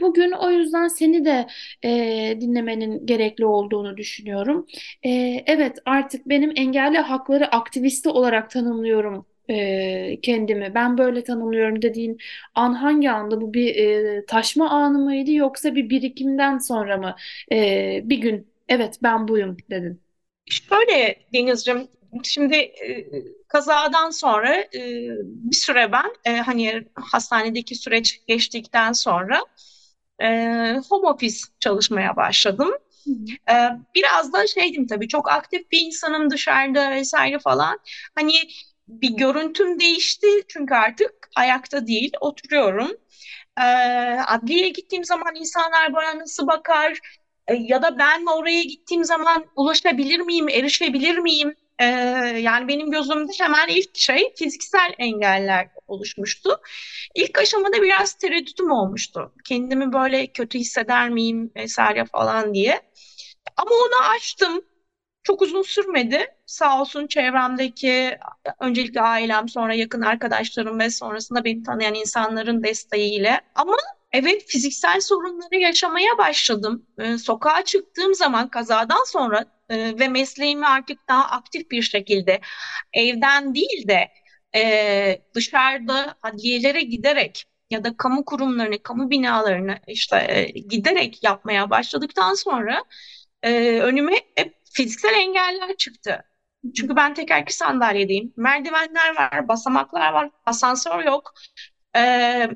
Bugün 0.00 0.32
o 0.32 0.50
yüzden 0.50 0.88
seni 0.88 1.24
de 1.24 1.46
e, 1.84 2.38
dinlemenin 2.40 3.06
gerekli 3.06 3.44
olduğunu 3.46 3.96
düşünüyorum. 3.96 4.66
E, 5.02 5.10
evet 5.46 5.78
artık 5.84 6.28
benim 6.28 6.52
engelli 6.56 6.98
hakları 6.98 7.46
aktivisti 7.50 8.08
olarak 8.08 8.50
tanımlıyorum 8.50 9.26
e, 9.50 10.20
kendimi. 10.20 10.74
Ben 10.74 10.98
böyle 10.98 11.24
tanımlıyorum 11.24 11.82
dediğin 11.82 12.18
an 12.54 12.72
hangi 12.72 13.10
anda? 13.10 13.40
Bu 13.40 13.54
bir 13.54 13.76
e, 13.76 14.24
taşma 14.26 14.70
anı 14.70 14.98
mıydı 14.98 15.32
yoksa 15.32 15.74
bir 15.74 15.90
birikimden 15.90 16.58
sonra 16.58 16.96
mı 16.96 17.16
e, 17.52 18.00
bir 18.04 18.18
gün 18.18 18.46
evet 18.68 18.98
ben 19.02 19.28
buyum 19.28 19.56
dedin? 19.70 20.00
Şöyle 20.46 21.16
Deniz'cim 21.34 21.88
Şimdi 22.24 22.56
e, 22.56 23.06
kazadan 23.48 24.10
sonra 24.10 24.54
e, 24.56 25.08
bir 25.20 25.56
süre 25.56 25.92
ben 25.92 26.10
e, 26.24 26.36
hani 26.36 26.84
hastanedeki 26.94 27.74
süreç 27.74 28.20
geçtikten 28.26 28.92
sonra 28.92 29.40
e, 30.22 30.26
home 30.88 31.08
office 31.08 31.38
çalışmaya 31.60 32.16
başladım. 32.16 32.70
Biraz 33.94 34.32
da 34.32 34.46
şeydim 34.46 34.86
tabii 34.86 35.08
çok 35.08 35.30
aktif 35.30 35.70
bir 35.70 35.80
insanım 35.80 36.30
dışarıda 36.30 36.90
vesaire 36.90 37.38
falan. 37.38 37.78
Hani 38.14 38.32
bir 38.88 39.10
görüntüm 39.10 39.80
değişti 39.80 40.26
çünkü 40.48 40.74
artık 40.74 41.12
ayakta 41.36 41.86
değil 41.86 42.12
oturuyorum. 42.20 42.90
E, 43.60 43.64
adliyeye 44.26 44.68
gittiğim 44.68 45.04
zaman 45.04 45.34
insanlar 45.36 45.92
bana 45.94 46.18
nasıl 46.18 46.46
bakar 46.46 46.98
ya 47.58 47.82
da 47.82 47.98
ben 47.98 48.26
oraya 48.26 48.62
gittiğim 48.62 49.04
zaman 49.04 49.44
ulaşabilir 49.56 50.20
miyim, 50.20 50.48
erişebilir 50.48 51.18
miyim? 51.18 51.54
Ee, 51.78 51.84
yani 52.42 52.68
benim 52.68 52.90
gözümde 52.90 53.32
hemen 53.40 53.68
ilk 53.68 53.96
şey 53.98 54.34
fiziksel 54.38 54.94
engeller 54.98 55.68
oluşmuştu. 55.86 56.60
İlk 57.14 57.38
aşamada 57.38 57.82
biraz 57.82 58.14
tereddütüm 58.14 58.70
olmuştu. 58.70 59.32
Kendimi 59.44 59.92
böyle 59.92 60.26
kötü 60.26 60.58
hisseder 60.58 61.10
miyim 61.10 61.52
vesaire 61.56 62.04
falan 62.04 62.54
diye. 62.54 62.82
Ama 63.56 63.70
onu 63.70 64.10
açtım. 64.16 64.62
çok 65.22 65.42
uzun 65.42 65.62
sürmedi. 65.62 66.26
Sağ 66.46 66.80
olsun 66.80 67.06
çevremdeki 67.06 68.18
öncelikle 68.60 69.00
ailem, 69.00 69.48
sonra 69.48 69.74
yakın 69.74 70.00
arkadaşlarım 70.02 70.78
ve 70.78 70.90
sonrasında 70.90 71.44
beni 71.44 71.62
tanıyan 71.62 71.94
insanların 71.94 72.62
desteğiyle. 72.64 73.40
Ama 73.54 73.76
evet 74.12 74.44
fiziksel 74.48 75.00
sorunları 75.00 75.56
yaşamaya 75.56 76.18
başladım. 76.18 76.86
Ee, 76.98 77.18
sokağa 77.18 77.64
çıktığım 77.64 78.14
zaman 78.14 78.48
kazadan 78.50 79.04
sonra 79.06 79.44
e, 79.68 79.98
ve 79.98 80.08
mesleğimi 80.08 80.66
artık 80.66 81.08
daha 81.08 81.24
aktif 81.30 81.70
bir 81.70 81.82
şekilde 81.82 82.40
evden 82.92 83.54
değil 83.54 83.88
de 83.88 84.08
e, 84.56 85.22
dışarıda 85.34 86.14
adliyelere 86.22 86.80
giderek 86.82 87.44
ya 87.70 87.84
da 87.84 87.96
kamu 87.96 88.24
kurumlarını, 88.24 88.82
kamu 88.82 89.10
binalarını 89.10 89.78
işte 89.86 90.16
e, 90.28 90.60
giderek 90.60 91.24
yapmaya 91.24 91.70
başladıktan 91.70 92.34
sonra 92.34 92.84
e, 93.42 93.80
önüme 93.80 94.12
hep 94.36 94.54
fiziksel 94.72 95.14
engeller 95.14 95.76
çıktı. 95.76 96.24
Çünkü 96.76 96.96
ben 96.96 97.14
tekerlekli 97.14 97.52
sandalyedeyim. 97.52 98.32
Merdivenler 98.36 99.16
var, 99.16 99.48
basamaklar 99.48 100.12
var, 100.12 100.30
asansör 100.46 101.04
yok. 101.04 101.34
Ee, 101.96 102.48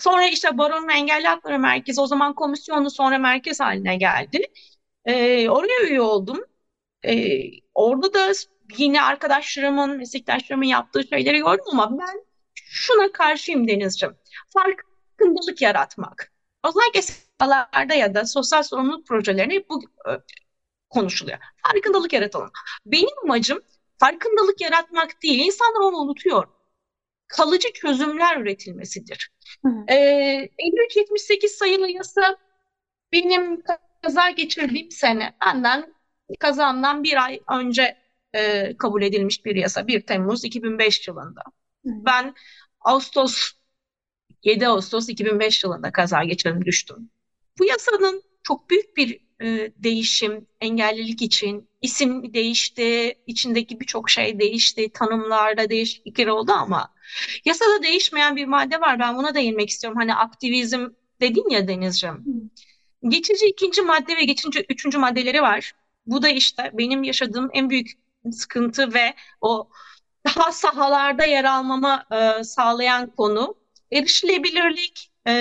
sonra 0.00 0.26
işte 0.28 0.58
Baron'un 0.58 0.88
Engelli 0.88 1.26
Hakları 1.26 1.58
Merkezi 1.58 2.00
o 2.00 2.06
zaman 2.06 2.34
komisyonu 2.34 2.90
sonra 2.90 3.18
merkez 3.18 3.60
haline 3.60 3.96
geldi. 3.96 4.42
Ee, 5.04 5.48
oraya 5.50 5.82
üye 5.90 6.00
oldum. 6.00 6.44
Ee, 7.04 7.42
orada 7.74 8.14
da 8.14 8.32
yine 8.78 9.02
arkadaşlarımın, 9.02 9.96
meslektaşlarımın 9.96 10.66
yaptığı 10.66 11.04
şeyleri 11.04 11.38
gördüm 11.38 11.64
ama 11.72 11.98
ben 11.98 12.24
şuna 12.54 13.12
karşıyım 13.12 13.68
Denizciğim. 13.68 14.16
Farkındalık 14.48 15.62
yaratmak. 15.62 16.32
Özellikle 16.64 17.02
sağlarda 17.02 17.94
ya 17.94 18.14
da 18.14 18.26
sosyal 18.26 18.62
sorumluluk 18.62 19.06
projelerine 19.06 19.68
bu 19.68 19.80
konuşuluyor. 20.90 21.38
Farkındalık 21.66 22.12
yaratalım. 22.12 22.50
Benim 22.86 23.18
amacım 23.24 23.60
farkındalık 23.98 24.60
yaratmak 24.60 25.22
değil. 25.22 25.46
İnsanlar 25.46 25.80
onu 25.80 25.96
unutuyor. 25.96 26.48
Kalıcı 27.28 27.72
çözümler 27.72 28.36
üretilmesidir. 28.36 29.30
Ee, 29.90 30.48
5378 30.58 31.52
sayılı 31.52 31.90
yasa 31.90 32.36
benim 33.12 33.62
kaza 34.02 34.30
geçirdiğim 34.30 34.90
sene 34.90 35.36
benden 35.46 35.94
kazamdan 36.40 37.04
bir 37.04 37.24
ay 37.24 37.40
önce 37.48 37.96
e, 38.34 38.76
kabul 38.76 39.02
edilmiş 39.02 39.44
bir 39.44 39.56
yasa 39.56 39.86
1 39.86 40.00
Temmuz 40.00 40.44
2005 40.44 41.08
yılında. 41.08 41.42
Ben 41.84 42.34
Ağustos 42.80 43.52
7 44.44 44.68
Ağustos 44.68 45.08
2005 45.08 45.64
yılında 45.64 45.92
kaza 45.92 46.24
geçirdim 46.24 46.64
düştüm. 46.64 47.10
Bu 47.58 47.64
yasanın 47.64 48.22
çok 48.42 48.70
büyük 48.70 48.96
bir 48.96 49.20
e, 49.42 49.72
değişim, 49.76 50.46
engellilik 50.60 51.22
için 51.22 51.68
isim 51.82 52.34
değişti, 52.34 53.14
içindeki 53.26 53.80
birçok 53.80 54.10
şey 54.10 54.40
değişti, 54.40 54.92
tanımlarda 54.94 55.70
değişiklikler 55.70 56.26
oldu 56.26 56.52
ama 56.52 56.94
yasada 57.44 57.82
değişmeyen 57.82 58.36
bir 58.36 58.46
madde 58.46 58.80
var. 58.80 58.98
Ben 58.98 59.16
buna 59.16 59.34
değinmek 59.34 59.70
istiyorum. 59.70 59.98
Hani 59.98 60.14
aktivizm 60.14 60.86
dedin 61.20 61.50
ya 61.50 61.68
Denizciğim. 61.68 62.50
Geçici 63.08 63.46
ikinci 63.46 63.82
madde 63.82 64.16
ve 64.16 64.24
geçici 64.24 64.66
üçüncü 64.68 64.98
maddeleri 64.98 65.42
var. 65.42 65.72
Bu 66.08 66.22
da 66.22 66.28
işte 66.28 66.70
benim 66.74 67.02
yaşadığım 67.02 67.50
en 67.52 67.70
büyük 67.70 67.90
sıkıntı 68.32 68.94
ve 68.94 69.14
o 69.40 69.68
daha 70.26 70.52
sahalarda 70.52 71.24
yer 71.24 71.44
almamı 71.44 72.02
e, 72.12 72.44
sağlayan 72.44 73.10
konu 73.16 73.54
erişilebilirlik, 73.92 75.10
e, 75.26 75.32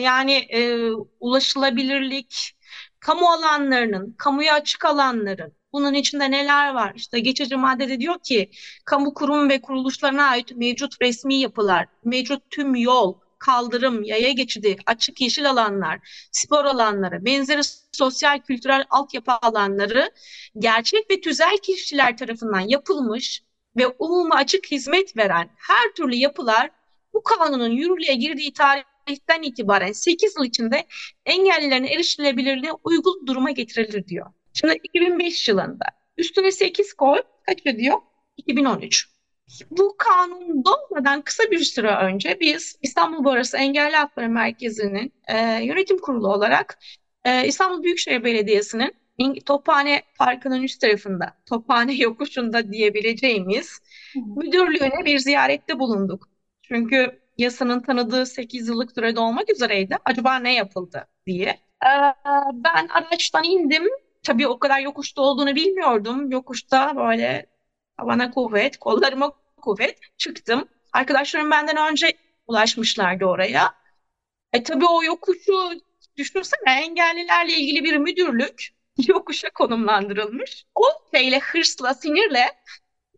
yani 0.00 0.32
e, 0.32 0.90
ulaşılabilirlik, 1.20 2.56
kamu 3.00 3.30
alanlarının, 3.30 4.14
kamuya 4.18 4.54
açık 4.54 4.84
alanların, 4.84 5.52
bunun 5.72 5.94
içinde 5.94 6.30
neler 6.30 6.74
var? 6.74 6.92
İşte 6.96 7.20
geçici 7.20 7.56
maddede 7.56 8.00
diyor 8.00 8.18
ki 8.22 8.50
kamu 8.84 9.14
kurum 9.14 9.48
ve 9.50 9.60
kuruluşlarına 9.60 10.24
ait 10.28 10.56
mevcut 10.56 11.02
resmi 11.02 11.34
yapılar, 11.34 11.86
mevcut 12.04 12.50
tüm 12.50 12.74
yol, 12.74 13.14
kaldırım, 13.38 14.02
yaya 14.02 14.32
geçidi, 14.32 14.76
açık 14.86 15.20
yeşil 15.20 15.50
alanlar, 15.50 16.28
spor 16.32 16.64
alanları, 16.64 17.24
benzeri 17.24 17.60
sosyal 17.92 18.38
kültürel 18.38 18.84
altyapı 18.90 19.32
alanları 19.32 20.10
gerçek 20.58 21.10
ve 21.10 21.20
tüzel 21.20 21.58
kişiler 21.58 22.16
tarafından 22.16 22.60
yapılmış 22.60 23.42
ve 23.76 23.86
umuma 23.98 24.34
açık 24.34 24.70
hizmet 24.70 25.16
veren 25.16 25.50
her 25.56 25.92
türlü 25.96 26.14
yapılar 26.14 26.70
bu 27.12 27.22
kanunun 27.22 27.70
yürürlüğe 27.70 28.14
girdiği 28.14 28.52
tarih 28.52 28.82
tarihten 29.06 29.42
itibaren 29.42 29.92
8 29.92 30.36
yıl 30.36 30.44
içinde 30.44 30.86
engellilerin 31.26 31.84
erişilebilirliği 31.84 32.72
uygun 32.84 33.26
duruma 33.26 33.50
getirilir 33.50 34.06
diyor. 34.06 34.26
Şimdi 34.52 34.80
2005 34.84 35.48
yılında 35.48 35.84
üstüne 36.16 36.50
8 36.50 36.94
koy 36.94 37.22
kaç 37.46 37.66
ediyor? 37.66 37.98
2013. 38.36 39.15
Bu 39.70 39.96
kanun 39.96 40.64
doğmadan 40.64 41.22
kısa 41.22 41.44
bir 41.50 41.58
süre 41.58 41.96
önce 41.96 42.40
biz 42.40 42.78
İstanbul 42.82 43.24
Barası 43.24 43.56
Engelli 43.56 43.96
Hakları 43.96 44.28
Merkezi'nin 44.28 45.12
e, 45.28 45.64
yönetim 45.64 45.98
kurulu 45.98 46.32
olarak 46.32 46.78
e, 47.24 47.46
İstanbul 47.46 47.82
Büyükşehir 47.82 48.24
Belediyesi'nin 48.24 48.94
Tophane 49.46 50.02
Parkı'nın 50.18 50.62
üst 50.62 50.80
tarafında, 50.80 51.36
Tophane 51.46 51.94
yokuşunda 52.02 52.72
diyebileceğimiz 52.72 53.80
müdürlüğüne 54.36 55.04
bir 55.04 55.18
ziyarette 55.18 55.78
bulunduk. 55.78 56.28
Çünkü 56.62 57.20
yasanın 57.38 57.80
tanıdığı 57.80 58.26
8 58.26 58.68
yıllık 58.68 58.92
sürede 58.92 59.20
olmak 59.20 59.50
üzereydi. 59.50 59.96
Acaba 60.04 60.36
ne 60.36 60.54
yapıldı 60.54 61.08
diye. 61.26 61.48
Ee, 61.84 61.88
ben 62.52 62.88
araçtan 62.88 63.44
indim. 63.44 63.84
Tabii 64.22 64.46
o 64.48 64.58
kadar 64.58 64.80
yokuşta 64.80 65.22
olduğunu 65.22 65.54
bilmiyordum. 65.54 66.30
Yokuşta 66.30 66.96
böyle 66.96 67.46
bana 68.02 68.30
kuvvet, 68.30 68.76
kollarıma 68.76 69.32
kuvvet 69.56 69.98
çıktım. 70.18 70.68
Arkadaşlarım 70.92 71.50
benden 71.50 71.90
önce 71.90 72.12
ulaşmışlardı 72.46 73.24
oraya. 73.24 73.74
E 74.52 74.62
tabii 74.62 74.86
o 74.86 75.02
yokuşu 75.04 75.70
düşünsene 76.16 76.80
engellilerle 76.84 77.52
ilgili 77.52 77.84
bir 77.84 77.96
müdürlük 77.96 78.68
yokuşa 79.08 79.50
konumlandırılmış. 79.50 80.64
O 80.74 80.84
şeyle 81.14 81.38
hırsla, 81.38 81.94
sinirle 81.94 82.44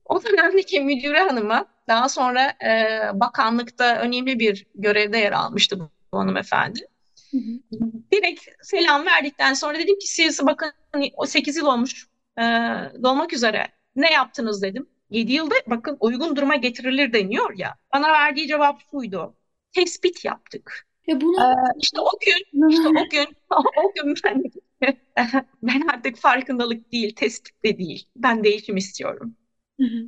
o 0.04 0.24
dönemdeki 0.24 0.80
müdüre 0.80 1.22
hanıma 1.22 1.66
daha 1.88 2.08
sonra 2.08 2.54
e, 2.64 3.00
bakanlıkta 3.14 3.96
önemli 4.00 4.38
bir 4.38 4.66
görevde 4.74 5.18
yer 5.18 5.32
almıştı 5.32 5.80
bu, 5.80 5.90
bu 6.12 6.18
hanımefendi. 6.18 6.80
Hı 7.30 7.36
hı. 7.36 7.80
Direkt 8.12 8.44
selam 8.62 9.06
verdikten 9.06 9.54
sonra 9.54 9.78
dedim 9.78 9.98
ki 9.98 10.08
siz 10.08 10.46
bakın 10.46 10.72
o 11.16 11.26
8 11.26 11.56
yıl 11.56 11.66
olmuş 11.66 12.08
e, 12.38 12.42
dolmak 13.02 13.32
üzere 13.32 13.77
ne 13.98 14.12
yaptınız 14.12 14.62
dedim. 14.62 14.86
7 15.10 15.32
yılda 15.32 15.54
bakın 15.66 15.96
uygun 16.00 16.36
duruma 16.36 16.56
getirilir 16.56 17.12
deniyor 17.12 17.58
ya. 17.58 17.74
Bana 17.94 18.12
verdiği 18.12 18.48
cevap 18.48 18.80
şuydu. 18.90 19.34
Tespit 19.72 20.24
yaptık. 20.24 20.86
Ya 21.06 21.20
bunu 21.20 21.40
ee, 21.40 21.54
işte 21.78 22.00
o 22.00 22.10
gün 22.26 22.68
işte 22.68 22.88
o 22.88 23.08
gün 23.10 23.36
o 23.76 23.92
gün 23.94 24.14
ben 24.24 24.42
ben 25.62 25.88
artık 25.88 26.16
farkındalık 26.16 26.92
değil, 26.92 27.14
tespit 27.14 27.64
de 27.64 27.78
değil. 27.78 28.08
Ben 28.16 28.44
değişim 28.44 28.76
istiyorum. 28.76 29.36
Hı 29.80 29.86
hı. 29.86 30.06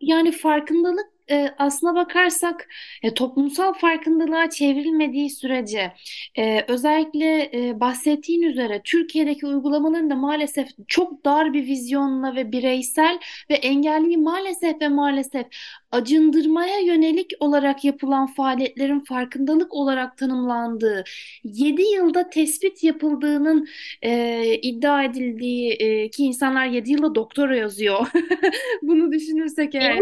Yani 0.00 0.32
farkındalık 0.32 1.09
e, 1.30 1.54
aslına 1.58 1.94
bakarsak 1.94 2.68
e, 3.02 3.14
toplumsal 3.14 3.72
farkındalığa 3.74 4.50
çevrilmediği 4.50 5.30
sürece 5.30 5.92
e, 6.38 6.64
özellikle 6.68 7.50
e, 7.54 7.80
bahsettiğin 7.80 8.42
üzere 8.42 8.80
Türkiye'deki 8.84 9.46
uygulamaların 9.46 10.10
da 10.10 10.14
maalesef 10.14 10.68
çok 10.88 11.24
dar 11.24 11.52
bir 11.52 11.66
vizyonla 11.66 12.34
ve 12.36 12.52
bireysel 12.52 13.18
ve 13.50 13.54
engelliyi 13.54 14.16
maalesef 14.16 14.80
ve 14.80 14.88
maalesef 14.88 15.46
acındırmaya 15.90 16.78
yönelik 16.78 17.32
olarak 17.40 17.84
yapılan 17.84 18.26
faaliyetlerin 18.26 19.00
farkındalık 19.00 19.74
olarak 19.74 20.18
tanımlandığı 20.18 21.04
7 21.44 21.82
yılda 21.82 22.30
tespit 22.30 22.84
yapıldığının 22.84 23.68
e, 24.02 24.44
iddia 24.62 25.04
edildiği 25.04 25.72
e, 25.72 26.10
ki 26.10 26.24
insanlar 26.24 26.66
7 26.66 26.92
yılda 26.92 27.14
doktora 27.14 27.56
yazıyor. 27.56 28.06
Bunu 28.82 29.12
düşünürsek 29.12 29.74
eğer 29.74 29.98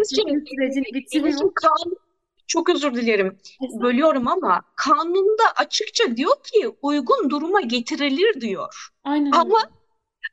bitiriyor. 0.94 1.52
çok 2.46 2.70
özür 2.70 2.94
dilerim. 2.94 3.38
Bölüyorum 3.80 4.28
ama 4.28 4.62
kanunda 4.76 5.42
açıkça 5.56 6.16
diyor 6.16 6.42
ki 6.42 6.68
uygun 6.82 7.30
duruma 7.30 7.60
getirilir 7.60 8.40
diyor. 8.40 8.88
Aynen. 9.04 9.30
Ama 9.30 9.58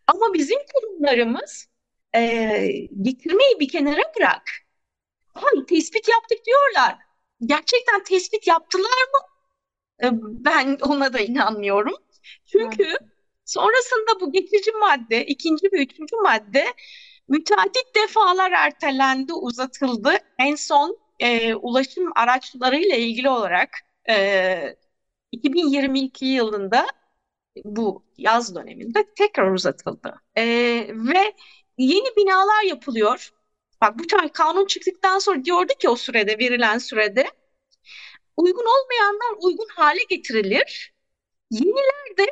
ama 0.08 0.34
bizim 0.34 0.58
kurumlarımız 0.74 1.68
e, 2.16 2.22
getirmeyi 3.02 3.60
bir 3.60 3.68
kenara 3.68 4.02
bırak 4.18 4.65
Ay 5.36 5.66
tespit 5.66 6.08
yaptık 6.10 6.46
diyorlar. 6.46 6.98
Gerçekten 7.46 8.04
tespit 8.04 8.48
yaptılar 8.48 8.84
mı? 9.14 9.20
Ee, 10.04 10.10
ben 10.22 10.78
ona 10.82 11.14
da 11.14 11.20
inanmıyorum. 11.20 11.96
Çünkü 12.46 12.98
sonrasında 13.46 14.20
bu 14.22 14.32
geçici 14.32 14.72
madde, 14.72 15.26
ikinci 15.26 15.68
ve 15.74 15.84
üçüncü 15.84 16.16
madde 16.16 16.66
müteadit 17.28 17.96
defalar 17.96 18.52
ertelendi, 18.52 19.34
uzatıldı. 19.34 20.18
En 20.40 20.56
son 20.56 20.98
e, 21.20 21.56
ulaşım 21.56 22.12
araçlarıyla 22.16 22.96
ilgili 22.96 23.30
olarak 23.30 23.70
e, 24.10 24.78
2022 25.32 26.26
yılında 26.26 26.88
bu 27.66 28.04
yaz 28.18 28.56
döneminde 28.56 29.06
tekrar 29.18 29.52
uzatıldı. 29.52 30.22
E, 30.38 30.44
ve 30.90 31.34
yeni 31.78 32.16
binalar 32.18 32.64
yapılıyor. 32.64 33.32
Bak 33.82 34.00
bu 34.00 34.04
kanun 34.34 34.66
çıktıktan 34.66 35.20
sonra 35.20 35.46
diyordu 35.46 35.74
ki 35.80 35.90
o 35.90 35.96
sürede 35.96 36.40
verilen 36.40 36.78
sürede 36.78 37.26
uygun 38.38 38.66
olmayanlar 38.66 39.36
uygun 39.42 39.68
hale 39.76 40.04
getirilir. 40.10 40.94
Yeniler 41.52 42.18
de 42.18 42.26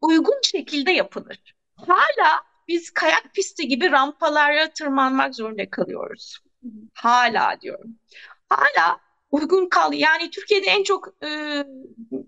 uygun 0.00 0.40
şekilde 0.42 0.92
yapılır. 0.92 1.54
Hala 1.76 2.42
biz 2.68 2.90
kayak 2.90 3.34
pisti 3.34 3.68
gibi 3.68 3.90
rampalara 3.90 4.72
tırmanmak 4.72 5.34
zorunda 5.34 5.70
kalıyoruz. 5.70 6.38
Hala 6.94 7.60
diyorum. 7.60 7.98
Hala 8.48 9.00
uygun 9.30 9.68
kal. 9.68 9.92
Yani 9.92 10.30
Türkiye'de 10.30 10.66
en 10.66 10.82
çok 10.82 11.08
e, 11.24 11.28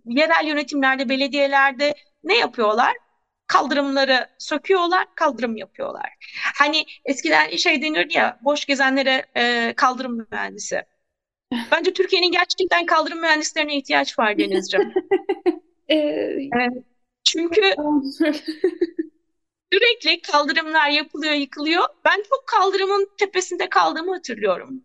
yerel 0.04 0.46
yönetimlerde, 0.46 1.08
belediyelerde 1.08 1.94
ne 2.24 2.38
yapıyorlar? 2.38 2.96
Kaldırımları 3.52 4.28
söküyorlar, 4.38 5.14
kaldırım 5.14 5.56
yapıyorlar. 5.56 6.10
Hani 6.58 6.84
eskiden 7.04 7.56
şey 7.56 7.82
denirdi 7.82 8.18
ya, 8.18 8.38
boş 8.42 8.64
gezenlere 8.64 9.26
e, 9.36 9.72
kaldırım 9.76 10.26
mühendisi. 10.30 10.82
Bence 11.72 11.92
Türkiye'nin 11.92 12.32
gerçekten 12.32 12.86
kaldırım 12.86 13.20
mühendislerine 13.20 13.76
ihtiyaç 13.76 14.18
var 14.18 14.38
Denizciğim. 14.38 14.92
ee, 15.90 16.50
çünkü 17.24 17.60
sürekli 19.72 20.22
kaldırımlar 20.22 20.88
yapılıyor, 20.88 21.34
yıkılıyor. 21.34 21.84
Ben 22.04 22.22
çok 22.28 22.44
kaldırımın 22.46 23.08
tepesinde 23.18 23.68
kaldığımı 23.68 24.14
hatırlıyorum. 24.14 24.84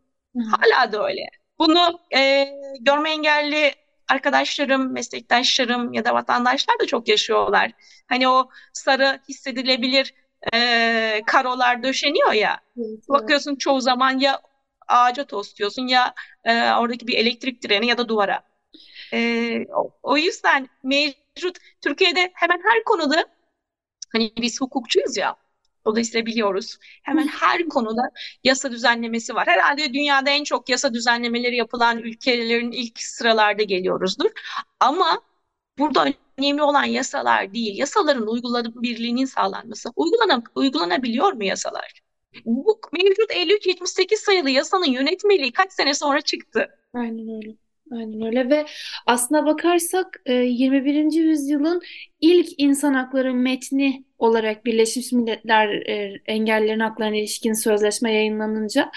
Hala 0.51 0.91
da 0.91 1.07
öyle. 1.07 1.21
Bunu 1.59 1.99
e, 2.15 2.47
görme 2.81 3.11
engelli 3.11 3.71
arkadaşlarım, 4.09 4.93
meslektaşlarım 4.93 5.93
ya 5.93 6.05
da 6.05 6.13
vatandaşlar 6.13 6.79
da 6.79 6.85
çok 6.85 7.07
yaşıyorlar. 7.07 7.71
Hani 8.07 8.27
o 8.27 8.49
sarı 8.73 9.19
hissedilebilir 9.29 10.13
e, 10.53 11.21
karolar 11.27 11.83
döşeniyor 11.83 12.31
ya. 12.31 12.59
Evet, 12.77 13.09
bakıyorsun 13.09 13.55
çoğu 13.55 13.81
zaman 13.81 14.19
ya 14.19 14.41
ağaca 14.87 15.23
tosluyorsun 15.23 15.87
ya 15.87 16.13
e, 16.43 16.71
oradaki 16.71 17.07
bir 17.07 17.17
elektrik 17.17 17.63
direni 17.63 17.87
ya 17.87 17.97
da 17.97 18.09
duvara. 18.09 18.43
E, 19.13 19.59
o, 19.75 19.91
o 20.03 20.17
yüzden 20.17 20.69
mevcut 20.83 21.57
Türkiye'de 21.81 22.31
hemen 22.33 22.61
her 22.63 22.83
konuda 22.83 23.25
hani 24.11 24.33
biz 24.37 24.61
hukukçuyuz 24.61 25.17
ya 25.17 25.35
Dolayısıyla 25.87 26.25
biliyoruz. 26.25 26.77
Hemen 27.03 27.27
her 27.27 27.69
konuda 27.69 28.01
yasa 28.43 28.71
düzenlemesi 28.71 29.35
var. 29.35 29.47
Herhalde 29.47 29.93
dünyada 29.93 30.29
en 30.29 30.43
çok 30.43 30.69
yasa 30.69 30.93
düzenlemeleri 30.93 31.55
yapılan 31.55 31.99
ülkelerin 31.99 32.71
ilk 32.71 32.99
sıralarda 33.01 33.63
geliyoruzdur. 33.63 34.29
Ama 34.79 35.21
burada 35.77 36.13
önemli 36.37 36.63
olan 36.63 36.83
yasalar 36.83 37.53
değil, 37.53 37.77
yasaların 37.77 38.27
uygulanabilirliğinin 38.27 39.25
sağlanması. 39.25 39.89
Uygulanab 39.95 40.41
uygulanabiliyor 40.55 41.33
mu 41.33 41.43
yasalar? 41.43 42.01
Bu 42.45 42.79
mevcut 42.93 43.31
53-78 43.31 44.15
sayılı 44.15 44.49
yasanın 44.49 44.91
yönetmeliği 44.91 45.51
kaç 45.51 45.73
sene 45.73 45.93
sonra 45.93 46.21
çıktı? 46.21 46.67
Aynen 46.93 47.35
öyle. 47.35 47.55
Aynen 47.91 48.21
öyle 48.21 48.49
ve 48.49 48.65
aslına 49.05 49.45
bakarsak 49.45 50.21
21. 50.27 51.13
yüzyılın 51.13 51.81
ilk 52.21 52.47
insan 52.57 52.93
hakları 52.93 53.33
metni 53.33 54.06
olarak 54.19 54.65
Birleşmiş 54.65 55.11
Milletler 55.11 55.69
e, 55.69 56.21
engellilerin 56.25 56.79
haklarına 56.79 57.15
ilişkin 57.15 57.53
sözleşme 57.53 58.13
yayınlanınca 58.13 58.91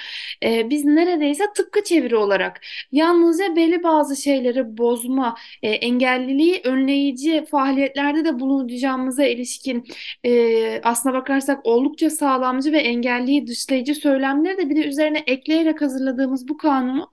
e, 0.44 0.70
biz 0.70 0.84
neredeyse 0.84 1.44
tıpkı 1.56 1.84
çeviri 1.84 2.16
olarak 2.16 2.60
yalnızca 2.92 3.56
belli 3.56 3.82
bazı 3.82 4.16
şeyleri 4.16 4.78
bozma, 4.78 5.36
e, 5.62 5.70
engelliliği 5.70 6.60
önleyici 6.64 7.44
faaliyetlerde 7.50 8.24
de 8.24 8.40
bulunacağımıza 8.40 9.24
ilişkin 9.24 9.84
e, 10.24 10.80
aslına 10.82 11.14
bakarsak 11.14 11.60
oldukça 11.66 12.10
sağlamcı 12.10 12.72
ve 12.72 12.78
engelliyi 12.78 13.46
dışlayıcı 13.46 13.94
söylemleri 13.94 14.58
de 14.58 14.70
bir 14.70 14.76
de 14.76 14.88
üzerine 14.88 15.18
ekleyerek 15.26 15.82
hazırladığımız 15.82 16.48
bu 16.48 16.56
kanunu 16.56 17.10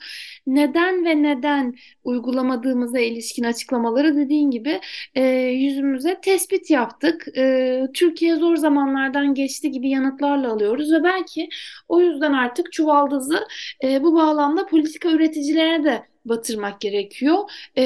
neden 0.47 1.05
ve 1.05 1.23
neden 1.23 1.75
uygulamadığımıza 2.03 2.99
ilişkin 2.99 3.43
açıklamaları 3.43 4.15
dediğin 4.15 4.51
gibi 4.51 4.79
e, 5.15 5.23
yüzümüze 5.37 6.21
tespit 6.21 6.69
yaptık. 6.69 7.27
E, 7.37 7.87
Türkiye 7.97 8.35
zor 8.35 8.55
zamanlardan 8.55 9.33
geçti 9.33 9.71
gibi 9.71 9.89
yanıtlarla 9.89 10.51
alıyoruz 10.51 10.91
ve 10.91 11.03
belki 11.03 11.49
o 11.87 12.01
yüzden 12.01 12.33
artık 12.33 12.71
çuvaldızı 12.71 13.47
e, 13.83 14.03
bu 14.03 14.15
bağlamda 14.15 14.65
politika 14.65 15.09
üreticilerine 15.11 15.83
de 15.83 16.07
batırmak 16.29 16.81
gerekiyor. 16.81 17.37
E, 17.75 17.83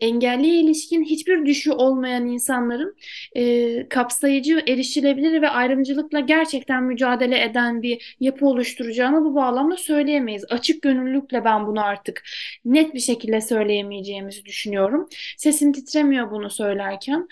engelliye 0.00 0.60
ilişkin 0.60 1.04
hiçbir 1.04 1.46
düşü 1.46 1.72
olmayan 1.72 2.26
insanların 2.26 2.96
e, 3.36 3.88
kapsayıcı, 3.88 4.62
erişilebilir 4.68 5.42
ve 5.42 5.48
ayrımcılıkla 5.48 6.20
gerçekten 6.20 6.84
mücadele 6.84 7.44
eden 7.44 7.82
bir 7.82 8.16
yapı 8.20 8.46
oluşturacağını 8.46 9.24
bu 9.24 9.34
bağlamda 9.34 9.76
söyleyemeyiz. 9.76 10.44
Açık 10.50 10.82
gönüllülükle 10.82 11.44
ben 11.44 11.66
bunu 11.66 11.84
artık 11.84 12.22
net 12.64 12.94
bir 12.94 13.00
şekilde 13.00 13.40
söyleyemeyeceğimizi 13.40 14.44
düşünüyorum. 14.44 15.08
Sesim 15.36 15.72
titremiyor 15.72 16.30
bunu 16.30 16.50
söylerken. 16.50 17.28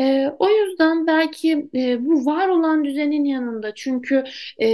E, 0.00 0.28
o 0.38 0.48
yüzden 0.48 1.06
belki 1.06 1.68
e, 1.74 2.06
bu 2.06 2.26
var 2.26 2.48
olan 2.48 2.84
düzenin 2.84 3.24
yanında 3.24 3.74
çünkü 3.74 4.24
e, 4.62 4.66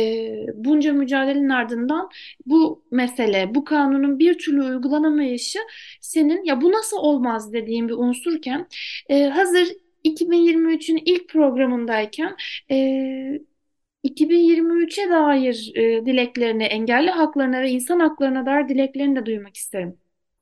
bunca 0.55 0.93
mücadelenin 0.93 1.49
ardından 1.49 2.09
bu 2.47 2.83
mesele, 2.91 3.55
bu 3.55 3.65
kanunun 3.65 4.19
bir 4.19 4.39
türlü 4.39 4.63
uygulanamayı 4.63 5.32
anlayışı 5.33 5.59
senin 6.01 6.45
ya 6.45 6.61
bu 6.61 6.73
nasıl 6.73 6.97
olmaz 6.97 7.53
dediğin 7.53 7.89
bir 7.89 7.95
unsurken 7.95 8.69
e, 9.09 9.25
hazır 9.25 9.69
2023'ün 10.05 11.03
ilk 11.05 11.29
programındayken 11.29 12.37
e, 12.71 12.77
2023'e 14.05 15.11
dair 15.11 15.73
e, 15.75 16.07
dileklerini, 16.07 16.65
engelli 16.65 17.11
haklarına 17.11 17.61
ve 17.61 17.71
insan 17.71 18.01
haklarına 18.01 18.47
dair 18.47 18.69
dileklerini 18.69 19.17
de 19.17 19.27
duymak 19.27 19.57
isterim. 19.57 19.99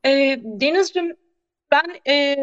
E, 0.07 0.41
Deniz'cim 0.45 1.17
ben 1.71 2.01
e, 2.09 2.37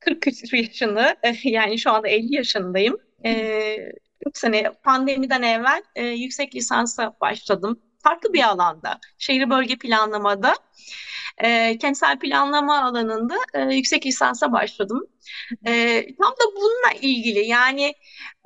40 0.00 0.52
yaşında 0.52 1.16
e, 1.22 1.34
yani 1.44 1.78
şu 1.78 1.90
anda 1.92 2.08
50 2.08 2.34
yaşındayım. 2.34 2.96
E, 3.24 3.92
3 4.26 4.38
sene 4.38 4.72
pandemiden 4.82 5.42
evvel 5.42 5.82
e, 5.94 6.06
yüksek 6.06 6.54
lisansa 6.54 7.16
başladım. 7.20 7.80
Farklı 8.02 8.32
bir 8.32 8.42
alanda, 8.42 9.00
şehir 9.18 9.50
bölge 9.50 9.76
planlamada 9.76 10.54
e, 11.38 11.78
kentsel 11.78 12.18
planlama 12.18 12.84
alanında 12.84 13.36
e, 13.54 13.74
yüksek 13.74 14.06
lisansa 14.06 14.52
başladım. 14.52 15.06
E, 15.66 16.04
tam 16.16 16.32
da 16.32 16.56
bununla 16.56 17.00
ilgili 17.00 17.46
yani 17.46 17.94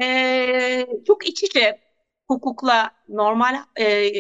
e, 0.03 0.87
çok 1.07 1.27
iç 1.27 1.43
içe 1.43 1.81
hukukla 2.29 2.90
normal 3.09 3.57
e, 3.81 4.11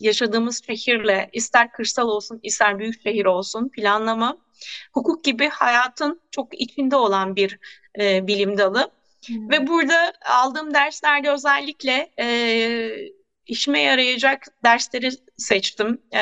yaşadığımız 0.00 0.62
şehirle 0.66 1.30
ister 1.32 1.72
kırsal 1.72 2.08
olsun 2.08 2.40
ister 2.42 2.78
büyük 2.78 3.02
şehir 3.02 3.24
olsun 3.24 3.68
planlama 3.68 4.36
hukuk 4.92 5.24
gibi 5.24 5.48
hayatın 5.48 6.20
çok 6.30 6.60
içinde 6.60 6.96
olan 6.96 7.36
bir 7.36 7.58
e, 8.00 8.26
bilim 8.26 8.58
dalı. 8.58 8.90
Hmm. 9.26 9.50
Ve 9.50 9.66
burada 9.66 10.12
aldığım 10.24 10.74
derslerde 10.74 11.30
özellikle 11.30 12.12
e, 12.18 12.26
işime 13.46 13.80
yarayacak 13.80 14.46
dersleri 14.64 15.10
seçtim. 15.36 16.02
E, 16.12 16.18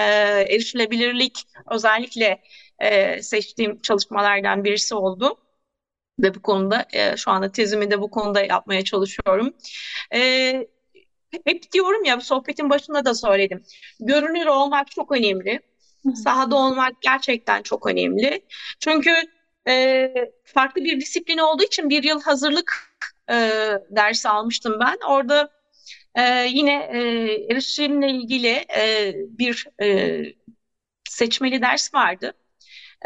erişilebilirlik 0.48 1.46
özellikle 1.70 2.42
e, 2.78 3.22
seçtiğim 3.22 3.80
çalışmalardan 3.80 4.64
birisi 4.64 4.94
oldu. 4.94 5.37
Ve 6.18 6.34
bu 6.34 6.42
konuda 6.42 6.87
e, 6.92 7.16
şu 7.16 7.30
anda 7.30 7.52
tezimi 7.52 7.90
de 7.90 8.00
bu 8.00 8.10
konuda 8.10 8.40
yapmaya 8.40 8.84
çalışıyorum. 8.84 9.54
E, 10.14 10.66
hep 11.44 11.72
diyorum 11.72 12.04
ya 12.04 12.20
sohbetin 12.20 12.70
başında 12.70 13.04
da 13.04 13.14
söyledim. 13.14 13.64
Görünür 14.00 14.46
olmak 14.46 14.90
çok 14.90 15.12
önemli. 15.12 15.60
Sahada 16.24 16.56
olmak 16.56 17.02
gerçekten 17.02 17.62
çok 17.62 17.87
önemli. 17.87 18.40
Çünkü 18.80 19.10
e, 19.68 20.14
farklı 20.44 20.84
bir 20.84 21.00
disiplin 21.00 21.38
olduğu 21.38 21.62
için 21.62 21.90
bir 21.90 22.02
yıl 22.02 22.22
hazırlık 22.22 22.98
e, 23.30 23.34
dersi 23.90 24.28
almıştım 24.28 24.76
ben. 24.80 24.96
Orada 25.08 25.50
ee, 26.14 26.46
yine 26.50 26.74
e, 26.92 26.98
erişimle 27.53 28.09
ilgili 28.11 28.64
e, 28.77 29.14
bir 29.16 29.66
e, 29.83 30.20
seçmeli 31.09 31.62
ders 31.62 31.94
vardı. 31.94 32.33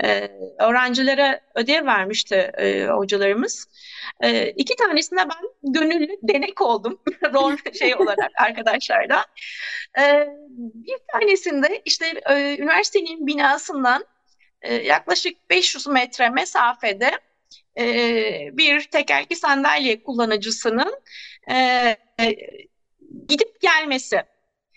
E, 0.04 0.30
öğrencilere 0.58 1.40
ödev 1.54 1.86
vermişti 1.86 2.34
e, 2.34 2.86
hocalarımız. 2.86 3.68
E, 4.20 4.50
iki 4.50 4.76
tanesinde 4.76 5.20
ben 5.20 5.72
gönüllü 5.72 6.16
denek 6.22 6.60
oldum 6.60 7.00
rol 7.34 7.56
şey 7.78 7.94
olarak 7.94 8.30
arkadaşlardan. 8.40 9.24
E, 9.98 10.28
bir 10.74 10.98
tanesinde 11.12 11.82
işte 11.84 12.06
e, 12.30 12.56
üniversitenin 12.58 13.26
binasından 13.26 14.04
e, 14.62 14.74
yaklaşık 14.74 15.50
500 15.50 15.86
metre 15.86 16.30
mesafede 16.30 17.10
e, 17.78 17.84
bir 18.52 18.82
tekerlekli 18.82 19.36
sandalye 19.36 20.02
kullanıcısının 20.02 21.00
e, 21.50 21.96
gidip 23.28 23.60
gelmesi. 23.60 24.16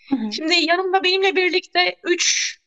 Hı 0.08 0.16
hı. 0.16 0.32
Şimdi 0.32 0.54
yanımda 0.54 1.04
benimle 1.04 1.36
birlikte 1.36 1.96
üç, 2.04 2.58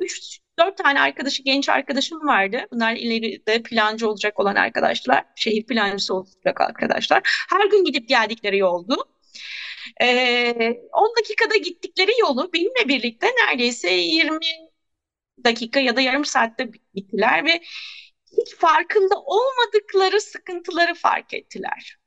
üç 0.00 0.40
Dört 0.58 0.76
tane 0.78 1.00
arkadaşı, 1.00 1.42
genç 1.42 1.68
arkadaşım 1.68 2.26
vardı. 2.26 2.66
Bunlar 2.72 2.96
ileride 2.96 3.62
plancı 3.62 4.08
olacak 4.08 4.40
olan 4.40 4.54
arkadaşlar. 4.54 5.24
Şehir 5.36 5.66
plancısı 5.66 6.14
olacak 6.14 6.60
arkadaşlar. 6.60 7.22
Her 7.50 7.70
gün 7.70 7.84
gidip 7.84 8.08
geldikleri 8.08 8.58
yoldu. 8.58 8.96
Ee, 10.02 10.80
10 10.92 11.14
dakikada 11.18 11.56
gittikleri 11.56 12.10
yolu 12.20 12.52
benimle 12.52 12.88
birlikte 12.88 13.26
neredeyse 13.26 13.90
20 13.90 14.38
dakika 15.44 15.80
ya 15.80 15.96
da 15.96 16.00
yarım 16.00 16.24
saatte 16.24 16.70
gittiler 16.94 17.44
ve 17.44 17.60
hiç 18.38 18.56
farkında 18.56 19.14
olmadıkları 19.16 20.20
sıkıntıları 20.20 20.94
fark 20.94 21.34
ettiler. 21.34 21.98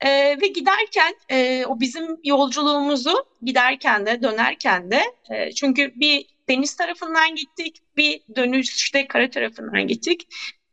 Ee, 0.00 0.36
ve 0.42 0.46
giderken 0.46 1.14
e, 1.30 1.64
o 1.66 1.80
bizim 1.80 2.16
yolculuğumuzu 2.24 3.26
giderken 3.42 4.06
de 4.06 4.22
dönerken 4.22 4.90
de 4.90 5.02
e, 5.30 5.52
çünkü 5.52 5.92
bir 5.96 6.26
deniz 6.48 6.76
tarafından 6.76 7.34
gittik 7.34 7.76
bir 7.96 8.22
dönüşte 8.36 9.08
kara 9.08 9.30
tarafından 9.30 9.86
gittik 9.86 10.28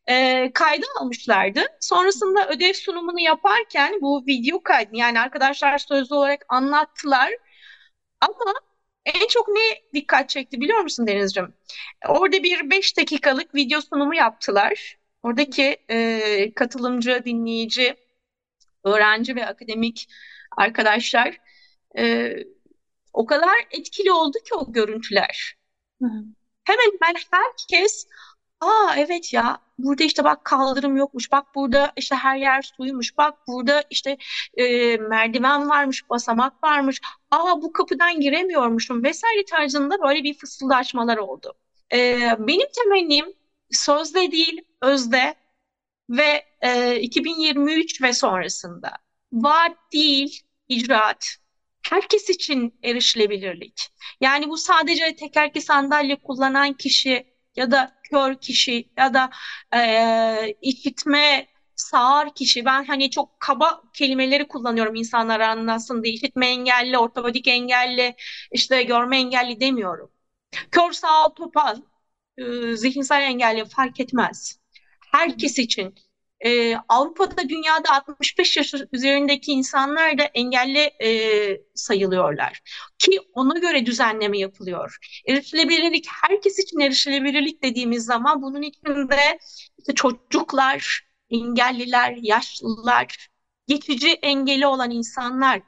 e, 0.08 0.52
kaydı 0.54 0.86
almışlardı. 1.00 1.66
Sonrasında 1.80 2.50
ödev 2.50 2.74
sunumunu 2.74 3.20
yaparken 3.20 4.02
bu 4.02 4.24
video 4.28 4.64
kaydı 4.64 4.90
yani 4.94 5.20
arkadaşlar 5.20 5.78
sözlü 5.78 6.16
olarak 6.16 6.46
anlattılar 6.50 7.32
ama 8.22 8.54
en 9.06 9.28
çok 9.28 9.48
ne 9.48 9.62
dikkat 9.94 10.30
çekti 10.30 10.62
biliyor 10.62 10.80
musun 10.80 11.08
Denizciğim? 11.08 11.54
Orada 12.08 12.44
bir 12.44 12.70
5 12.70 12.98
dakikalık 12.98 13.56
video 13.56 13.82
sunumu 13.82 14.16
yaptılar. 14.16 14.98
Oradaki 15.24 15.78
e, 15.90 16.54
katılımcı, 16.56 17.22
dinleyici, 17.26 17.96
öğrenci 18.88 19.36
ve 19.36 19.46
akademik 19.46 20.08
arkadaşlar 20.58 21.38
e, 21.98 22.34
o 23.14 23.26
kadar 23.26 23.56
etkili 23.72 24.12
oldu 24.12 24.38
ki 24.46 24.56
o 24.56 24.72
görüntüler. 24.72 25.56
Hı. 26.02 26.08
Hemen 26.64 26.92
hemen 27.02 27.22
herkes 27.32 28.08
Aa 28.62 28.96
evet 28.98 29.34
ya 29.34 29.60
burada 29.78 30.04
işte 30.04 30.24
bak 30.24 30.46
kaldırım 30.46 30.98
yokmuş 30.98 31.32
bak 31.32 31.56
burada 31.56 31.94
işte 31.98 32.16
her 32.16 32.38
yer 32.38 32.62
suymuş 32.62 33.18
bak 33.18 33.48
burada 33.48 33.84
işte 33.90 34.18
e, 34.58 34.98
merdiven 34.98 35.70
varmış 35.70 36.10
basamak 36.10 36.64
varmış 36.64 37.02
aa 37.32 37.62
bu 37.62 37.72
kapıdan 37.74 38.20
giremiyormuşum 38.20 39.04
vesaire 39.04 39.46
tarzında 39.46 40.02
böyle 40.02 40.24
bir 40.24 40.34
fısıldaşmalar 40.34 41.18
oldu. 41.18 41.54
E, 41.94 42.20
benim 42.40 42.68
temennim 42.76 43.26
sözde 43.72 44.32
değil 44.32 44.62
özde 44.82 45.36
ve 46.10 46.46
e, 46.62 47.00
2023 47.02 48.02
ve 48.02 48.14
sonrasında 48.14 48.92
vaat 49.32 49.78
değil 49.94 50.42
icraat 50.70 51.38
herkes 51.90 52.30
için 52.30 52.80
erişilebilirlik. 52.84 53.90
Yani 54.22 54.50
bu 54.50 54.58
sadece 54.58 55.16
tekerlekli 55.16 55.62
sandalye 55.62 56.16
kullanan 56.16 56.74
kişi 56.74 57.28
ya 57.56 57.72
da 57.72 57.96
kör 58.12 58.36
kişi 58.36 58.90
ya 58.98 59.14
da 59.14 59.30
e, 59.76 60.56
işitme 60.62 61.48
sağır 61.76 62.30
kişi 62.36 62.66
ben 62.66 62.86
hani 62.86 63.10
çok 63.12 63.40
kaba 63.40 63.82
kelimeleri 63.94 64.48
kullanıyorum 64.48 64.96
insanlar 64.96 65.40
anlasın 65.40 66.04
diye 66.04 66.14
işitme 66.14 66.48
engelli, 66.48 66.98
ortopedik 66.98 67.48
engelli, 67.48 68.16
işte 68.52 68.84
görme 68.84 69.18
engelli 69.18 69.60
demiyorum. 69.60 70.12
Kör 70.72 70.92
sağ 70.92 71.34
topal, 71.34 71.78
e, 72.38 72.76
zihinsel 72.78 73.22
engelli 73.22 73.66
fark 73.66 74.00
etmez. 74.00 74.60
Herkes 75.18 75.60
için 75.60 75.96
e, 76.46 76.76
Avrupa'da 76.76 77.50
dünyada 77.50 77.90
65 77.90 78.58
yaş 78.58 78.74
üzerindeki 78.92 79.52
insanlar 79.52 80.18
da 80.18 80.24
engelli 80.24 80.80
e, 80.80 81.10
sayılıyorlar. 81.76 82.62
Ki 83.00 83.20
ona 83.34 83.60
göre 83.60 83.86
düzenleme 83.86 84.40
yapılıyor. 84.40 84.98
Erişilebilirlik, 85.28 86.08
herkes 86.22 86.60
için 86.60 86.80
erişilebilirlik 86.80 87.64
dediğimiz 87.64 88.06
zaman 88.06 88.42
bunun 88.42 88.62
içinde 88.62 89.40
işte 89.78 89.94
çocuklar, 89.96 91.08
engelliler, 91.30 92.18
yaşlılar, 92.22 93.30
geçici 93.68 94.10
engeli 94.10 94.68
olan 94.68 94.92
insanlar 94.92 95.62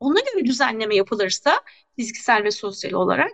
ona 0.00 0.20
göre 0.20 0.44
düzenleme 0.44 0.96
yapılırsa 0.96 1.60
fiziksel 1.96 2.44
ve 2.44 2.50
sosyal 2.50 2.92
olarak 2.92 3.32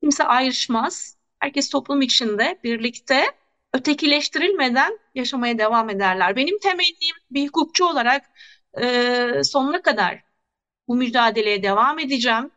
kimse 0.00 0.24
ayrışmaz. 0.24 1.16
Herkes 1.38 1.70
toplum 1.70 2.02
içinde 2.02 2.60
birlikte 2.64 3.24
ötekileştirilmeden 3.74 4.98
yaşamaya 5.14 5.58
devam 5.58 5.90
ederler. 5.90 6.36
Benim 6.36 6.58
temennim 6.58 7.16
bir 7.30 7.48
hukukçu 7.48 7.84
olarak 7.84 8.24
e, 8.80 9.44
sonuna 9.44 9.82
kadar 9.82 10.22
bu 10.88 10.96
mücadeleye 10.96 11.62
devam 11.62 11.98
edeceğim. 11.98 12.50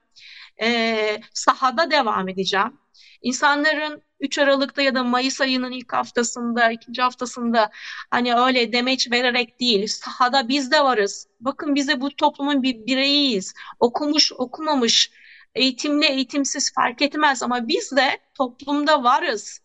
E, 0.61 1.21
sahada 1.33 1.91
devam 1.91 2.29
edeceğim. 2.29 2.77
İnsanların 3.21 4.01
3 4.19 4.39
Aralık'ta 4.39 4.81
ya 4.81 4.95
da 4.95 5.03
Mayıs 5.03 5.41
ayının 5.41 5.71
ilk 5.71 5.93
haftasında, 5.93 6.71
ikinci 6.71 7.01
haftasında 7.01 7.71
hani 8.11 8.35
öyle 8.35 8.73
demeç 8.73 9.11
vererek 9.11 9.59
değil, 9.59 9.87
sahada 9.87 10.47
biz 10.47 10.71
de 10.71 10.83
varız. 10.83 11.27
Bakın 11.39 11.75
bize 11.75 12.01
bu 12.01 12.15
toplumun 12.15 12.63
bir 12.63 12.85
bireyiyiz. 12.85 13.53
Okumuş, 13.79 14.33
okumamış, 14.33 15.11
eğitimli, 15.55 16.05
eğitimsiz 16.05 16.73
fark 16.73 17.01
etmez 17.01 17.43
ama 17.43 17.67
biz 17.67 17.91
de 17.91 18.19
toplumda 18.33 19.03
varız. 19.03 19.61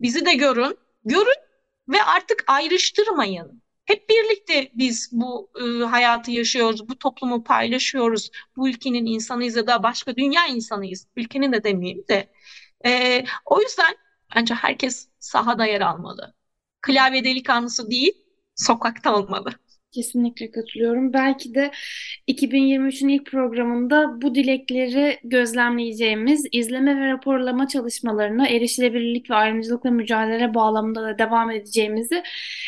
Bizi 0.00 0.26
de 0.26 0.34
görün, 0.34 0.78
görün 1.04 1.42
ve 1.88 2.02
artık 2.04 2.44
ayrıştırmayın. 2.46 3.62
Hep 3.84 4.08
birlikte 4.08 4.70
biz 4.74 5.08
bu 5.12 5.50
e, 5.60 5.84
hayatı 5.84 6.30
yaşıyoruz, 6.30 6.88
bu 6.88 6.98
toplumu 6.98 7.44
paylaşıyoruz. 7.44 8.30
Bu 8.56 8.68
ülkenin 8.68 9.06
insanıyız 9.06 9.56
ya 9.56 9.66
da 9.66 9.82
başka 9.82 10.16
dünya 10.16 10.46
insanıyız. 10.46 11.06
Ülkenin 11.16 11.52
de 11.52 11.64
demeyeyim 11.64 12.04
de. 12.08 12.32
E, 12.86 13.24
o 13.44 13.60
yüzden 13.60 13.94
bence 14.36 14.54
herkes 14.54 15.08
sahada 15.18 15.66
yer 15.66 15.80
almalı. 15.80 16.34
Klavye 16.80 17.24
delikanlısı 17.24 17.90
değil, 17.90 18.12
sokakta 18.56 19.16
olmalı. 19.16 19.50
Kesinlikle 19.92 20.50
katılıyorum. 20.50 21.12
Belki 21.12 21.54
de 21.54 21.70
2023'ün 22.28 23.08
ilk 23.08 23.26
programında 23.26 24.22
bu 24.22 24.34
dilekleri 24.34 25.18
gözlemleyeceğimiz 25.24 26.46
izleme 26.52 27.00
ve 27.00 27.12
raporlama 27.12 27.68
çalışmalarına 27.68 28.48
erişilebilirlik 28.48 29.30
ve 29.30 29.34
ayrımcılıkla 29.34 29.90
mücadele 29.90 30.54
bağlamında 30.54 31.02
da 31.02 31.18
devam 31.18 31.50
edeceğimizi 31.50 32.22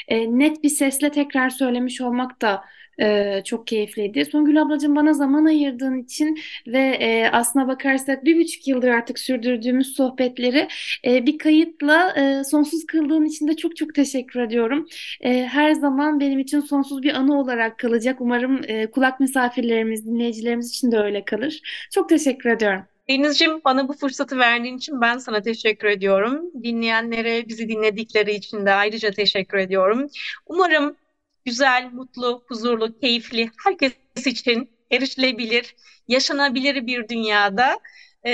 e, 0.09 0.39
net 0.39 0.63
bir 0.63 0.69
sesle 0.69 1.11
tekrar 1.11 1.51
söylemiş 1.51 2.01
olmak 2.01 2.43
da 2.43 2.65
ee, 3.01 3.43
çok 3.45 3.67
keyifliydi. 3.67 4.25
Songül 4.25 4.63
ablacığım 4.63 4.97
bana 4.97 5.13
zaman 5.13 5.45
ayırdığın 5.45 5.99
için 5.99 6.39
ve 6.67 6.79
e, 6.79 7.29
aslına 7.33 7.69
bakarsak 7.69 8.25
bir 8.25 8.41
buçuk 8.41 8.69
yıldır 8.69 8.89
artık 8.89 9.19
sürdürdüğümüz 9.19 9.97
sohbetleri 9.97 10.69
e, 11.05 11.27
bir 11.27 11.39
kayıtla 11.39 12.15
e, 12.17 12.45
sonsuz 12.45 12.87
kıldığın 12.87 13.25
için 13.25 13.49
de 13.49 13.57
çok 13.57 13.77
çok 13.77 13.95
teşekkür 13.95 14.41
ediyorum. 14.41 14.87
E, 15.21 15.47
her 15.47 15.73
zaman 15.73 16.21
benim 16.21 16.39
için 16.39 16.61
sonsuz 16.61 17.03
bir 17.03 17.15
anı 17.15 17.41
olarak 17.41 17.79
kalacak. 17.79 18.21
Umarım 18.21 18.61
e, 18.69 18.87
kulak 18.91 19.21
misafirlerimiz, 19.21 20.07
dinleyicilerimiz 20.07 20.71
için 20.71 20.93
de 20.93 20.99
öyle 20.99 21.25
kalır. 21.25 21.61
Çok 21.91 22.09
teşekkür 22.09 22.51
ediyorum. 22.51 22.83
Denizciğim 23.09 23.61
bana 23.65 23.89
bu 23.89 23.93
fırsatı 23.93 24.39
verdiğin 24.39 24.77
için 24.77 25.01
ben 25.01 25.19
sana 25.19 25.43
teşekkür 25.43 25.89
ediyorum. 25.89 26.51
Dinleyenlere, 26.63 27.49
bizi 27.49 27.69
dinledikleri 27.69 28.35
için 28.35 28.67
de 28.67 28.73
ayrıca 28.73 29.11
teşekkür 29.11 29.59
ediyorum. 29.59 30.07
Umarım 30.47 30.97
güzel, 31.45 31.91
mutlu, 31.93 32.45
huzurlu, 32.49 33.01
keyifli, 33.01 33.51
herkes 33.65 33.93
için 34.27 34.71
erişilebilir, 34.91 35.77
yaşanabilir 36.09 36.87
bir 36.87 37.09
dünyada 37.09 37.79
e, 38.27 38.33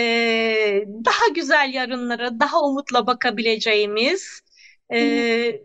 daha 1.04 1.28
güzel 1.34 1.74
yarınlara, 1.74 2.40
daha 2.40 2.60
umutla 2.60 3.06
bakabileceğimiz 3.06 4.40
e, 4.92 5.00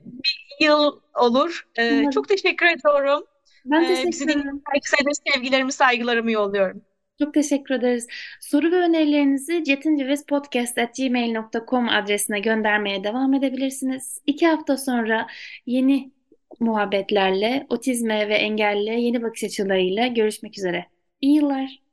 bir 0.05 0.65
yıl 0.65 0.99
olur. 1.19 1.67
E, 1.79 2.05
çok 2.13 2.29
teşekkür 2.29 2.65
ediyorum. 2.65 3.23
Ben 3.65 3.87
teşekkür 3.87 4.09
Bizi 4.09 4.23
ederim. 4.23 4.61
Herkese 4.65 4.97
de 4.97 5.31
sevgilerimi, 5.31 5.71
saygılarımı 5.71 6.31
yolluyorum. 6.31 6.81
Çok 7.21 7.33
teşekkür 7.33 7.75
ederiz. 7.75 8.07
Soru 8.41 8.71
ve 8.71 8.75
önerilerinizi 8.75 9.63
cetincevizpodcast.gmail.com 9.63 11.89
adresine 11.89 12.39
göndermeye 12.39 13.03
devam 13.03 13.33
edebilirsiniz. 13.33 14.21
İki 14.25 14.47
hafta 14.47 14.77
sonra 14.77 15.27
yeni 15.65 16.14
muhabbetlerle, 16.59 17.65
otizme 17.69 18.29
ve 18.29 18.35
engelle 18.35 19.01
yeni 19.01 19.23
bakış 19.23 19.43
açılarıyla 19.43 20.07
görüşmek 20.07 20.57
üzere. 20.57 20.85
İyi 21.21 21.35
yıllar. 21.35 21.84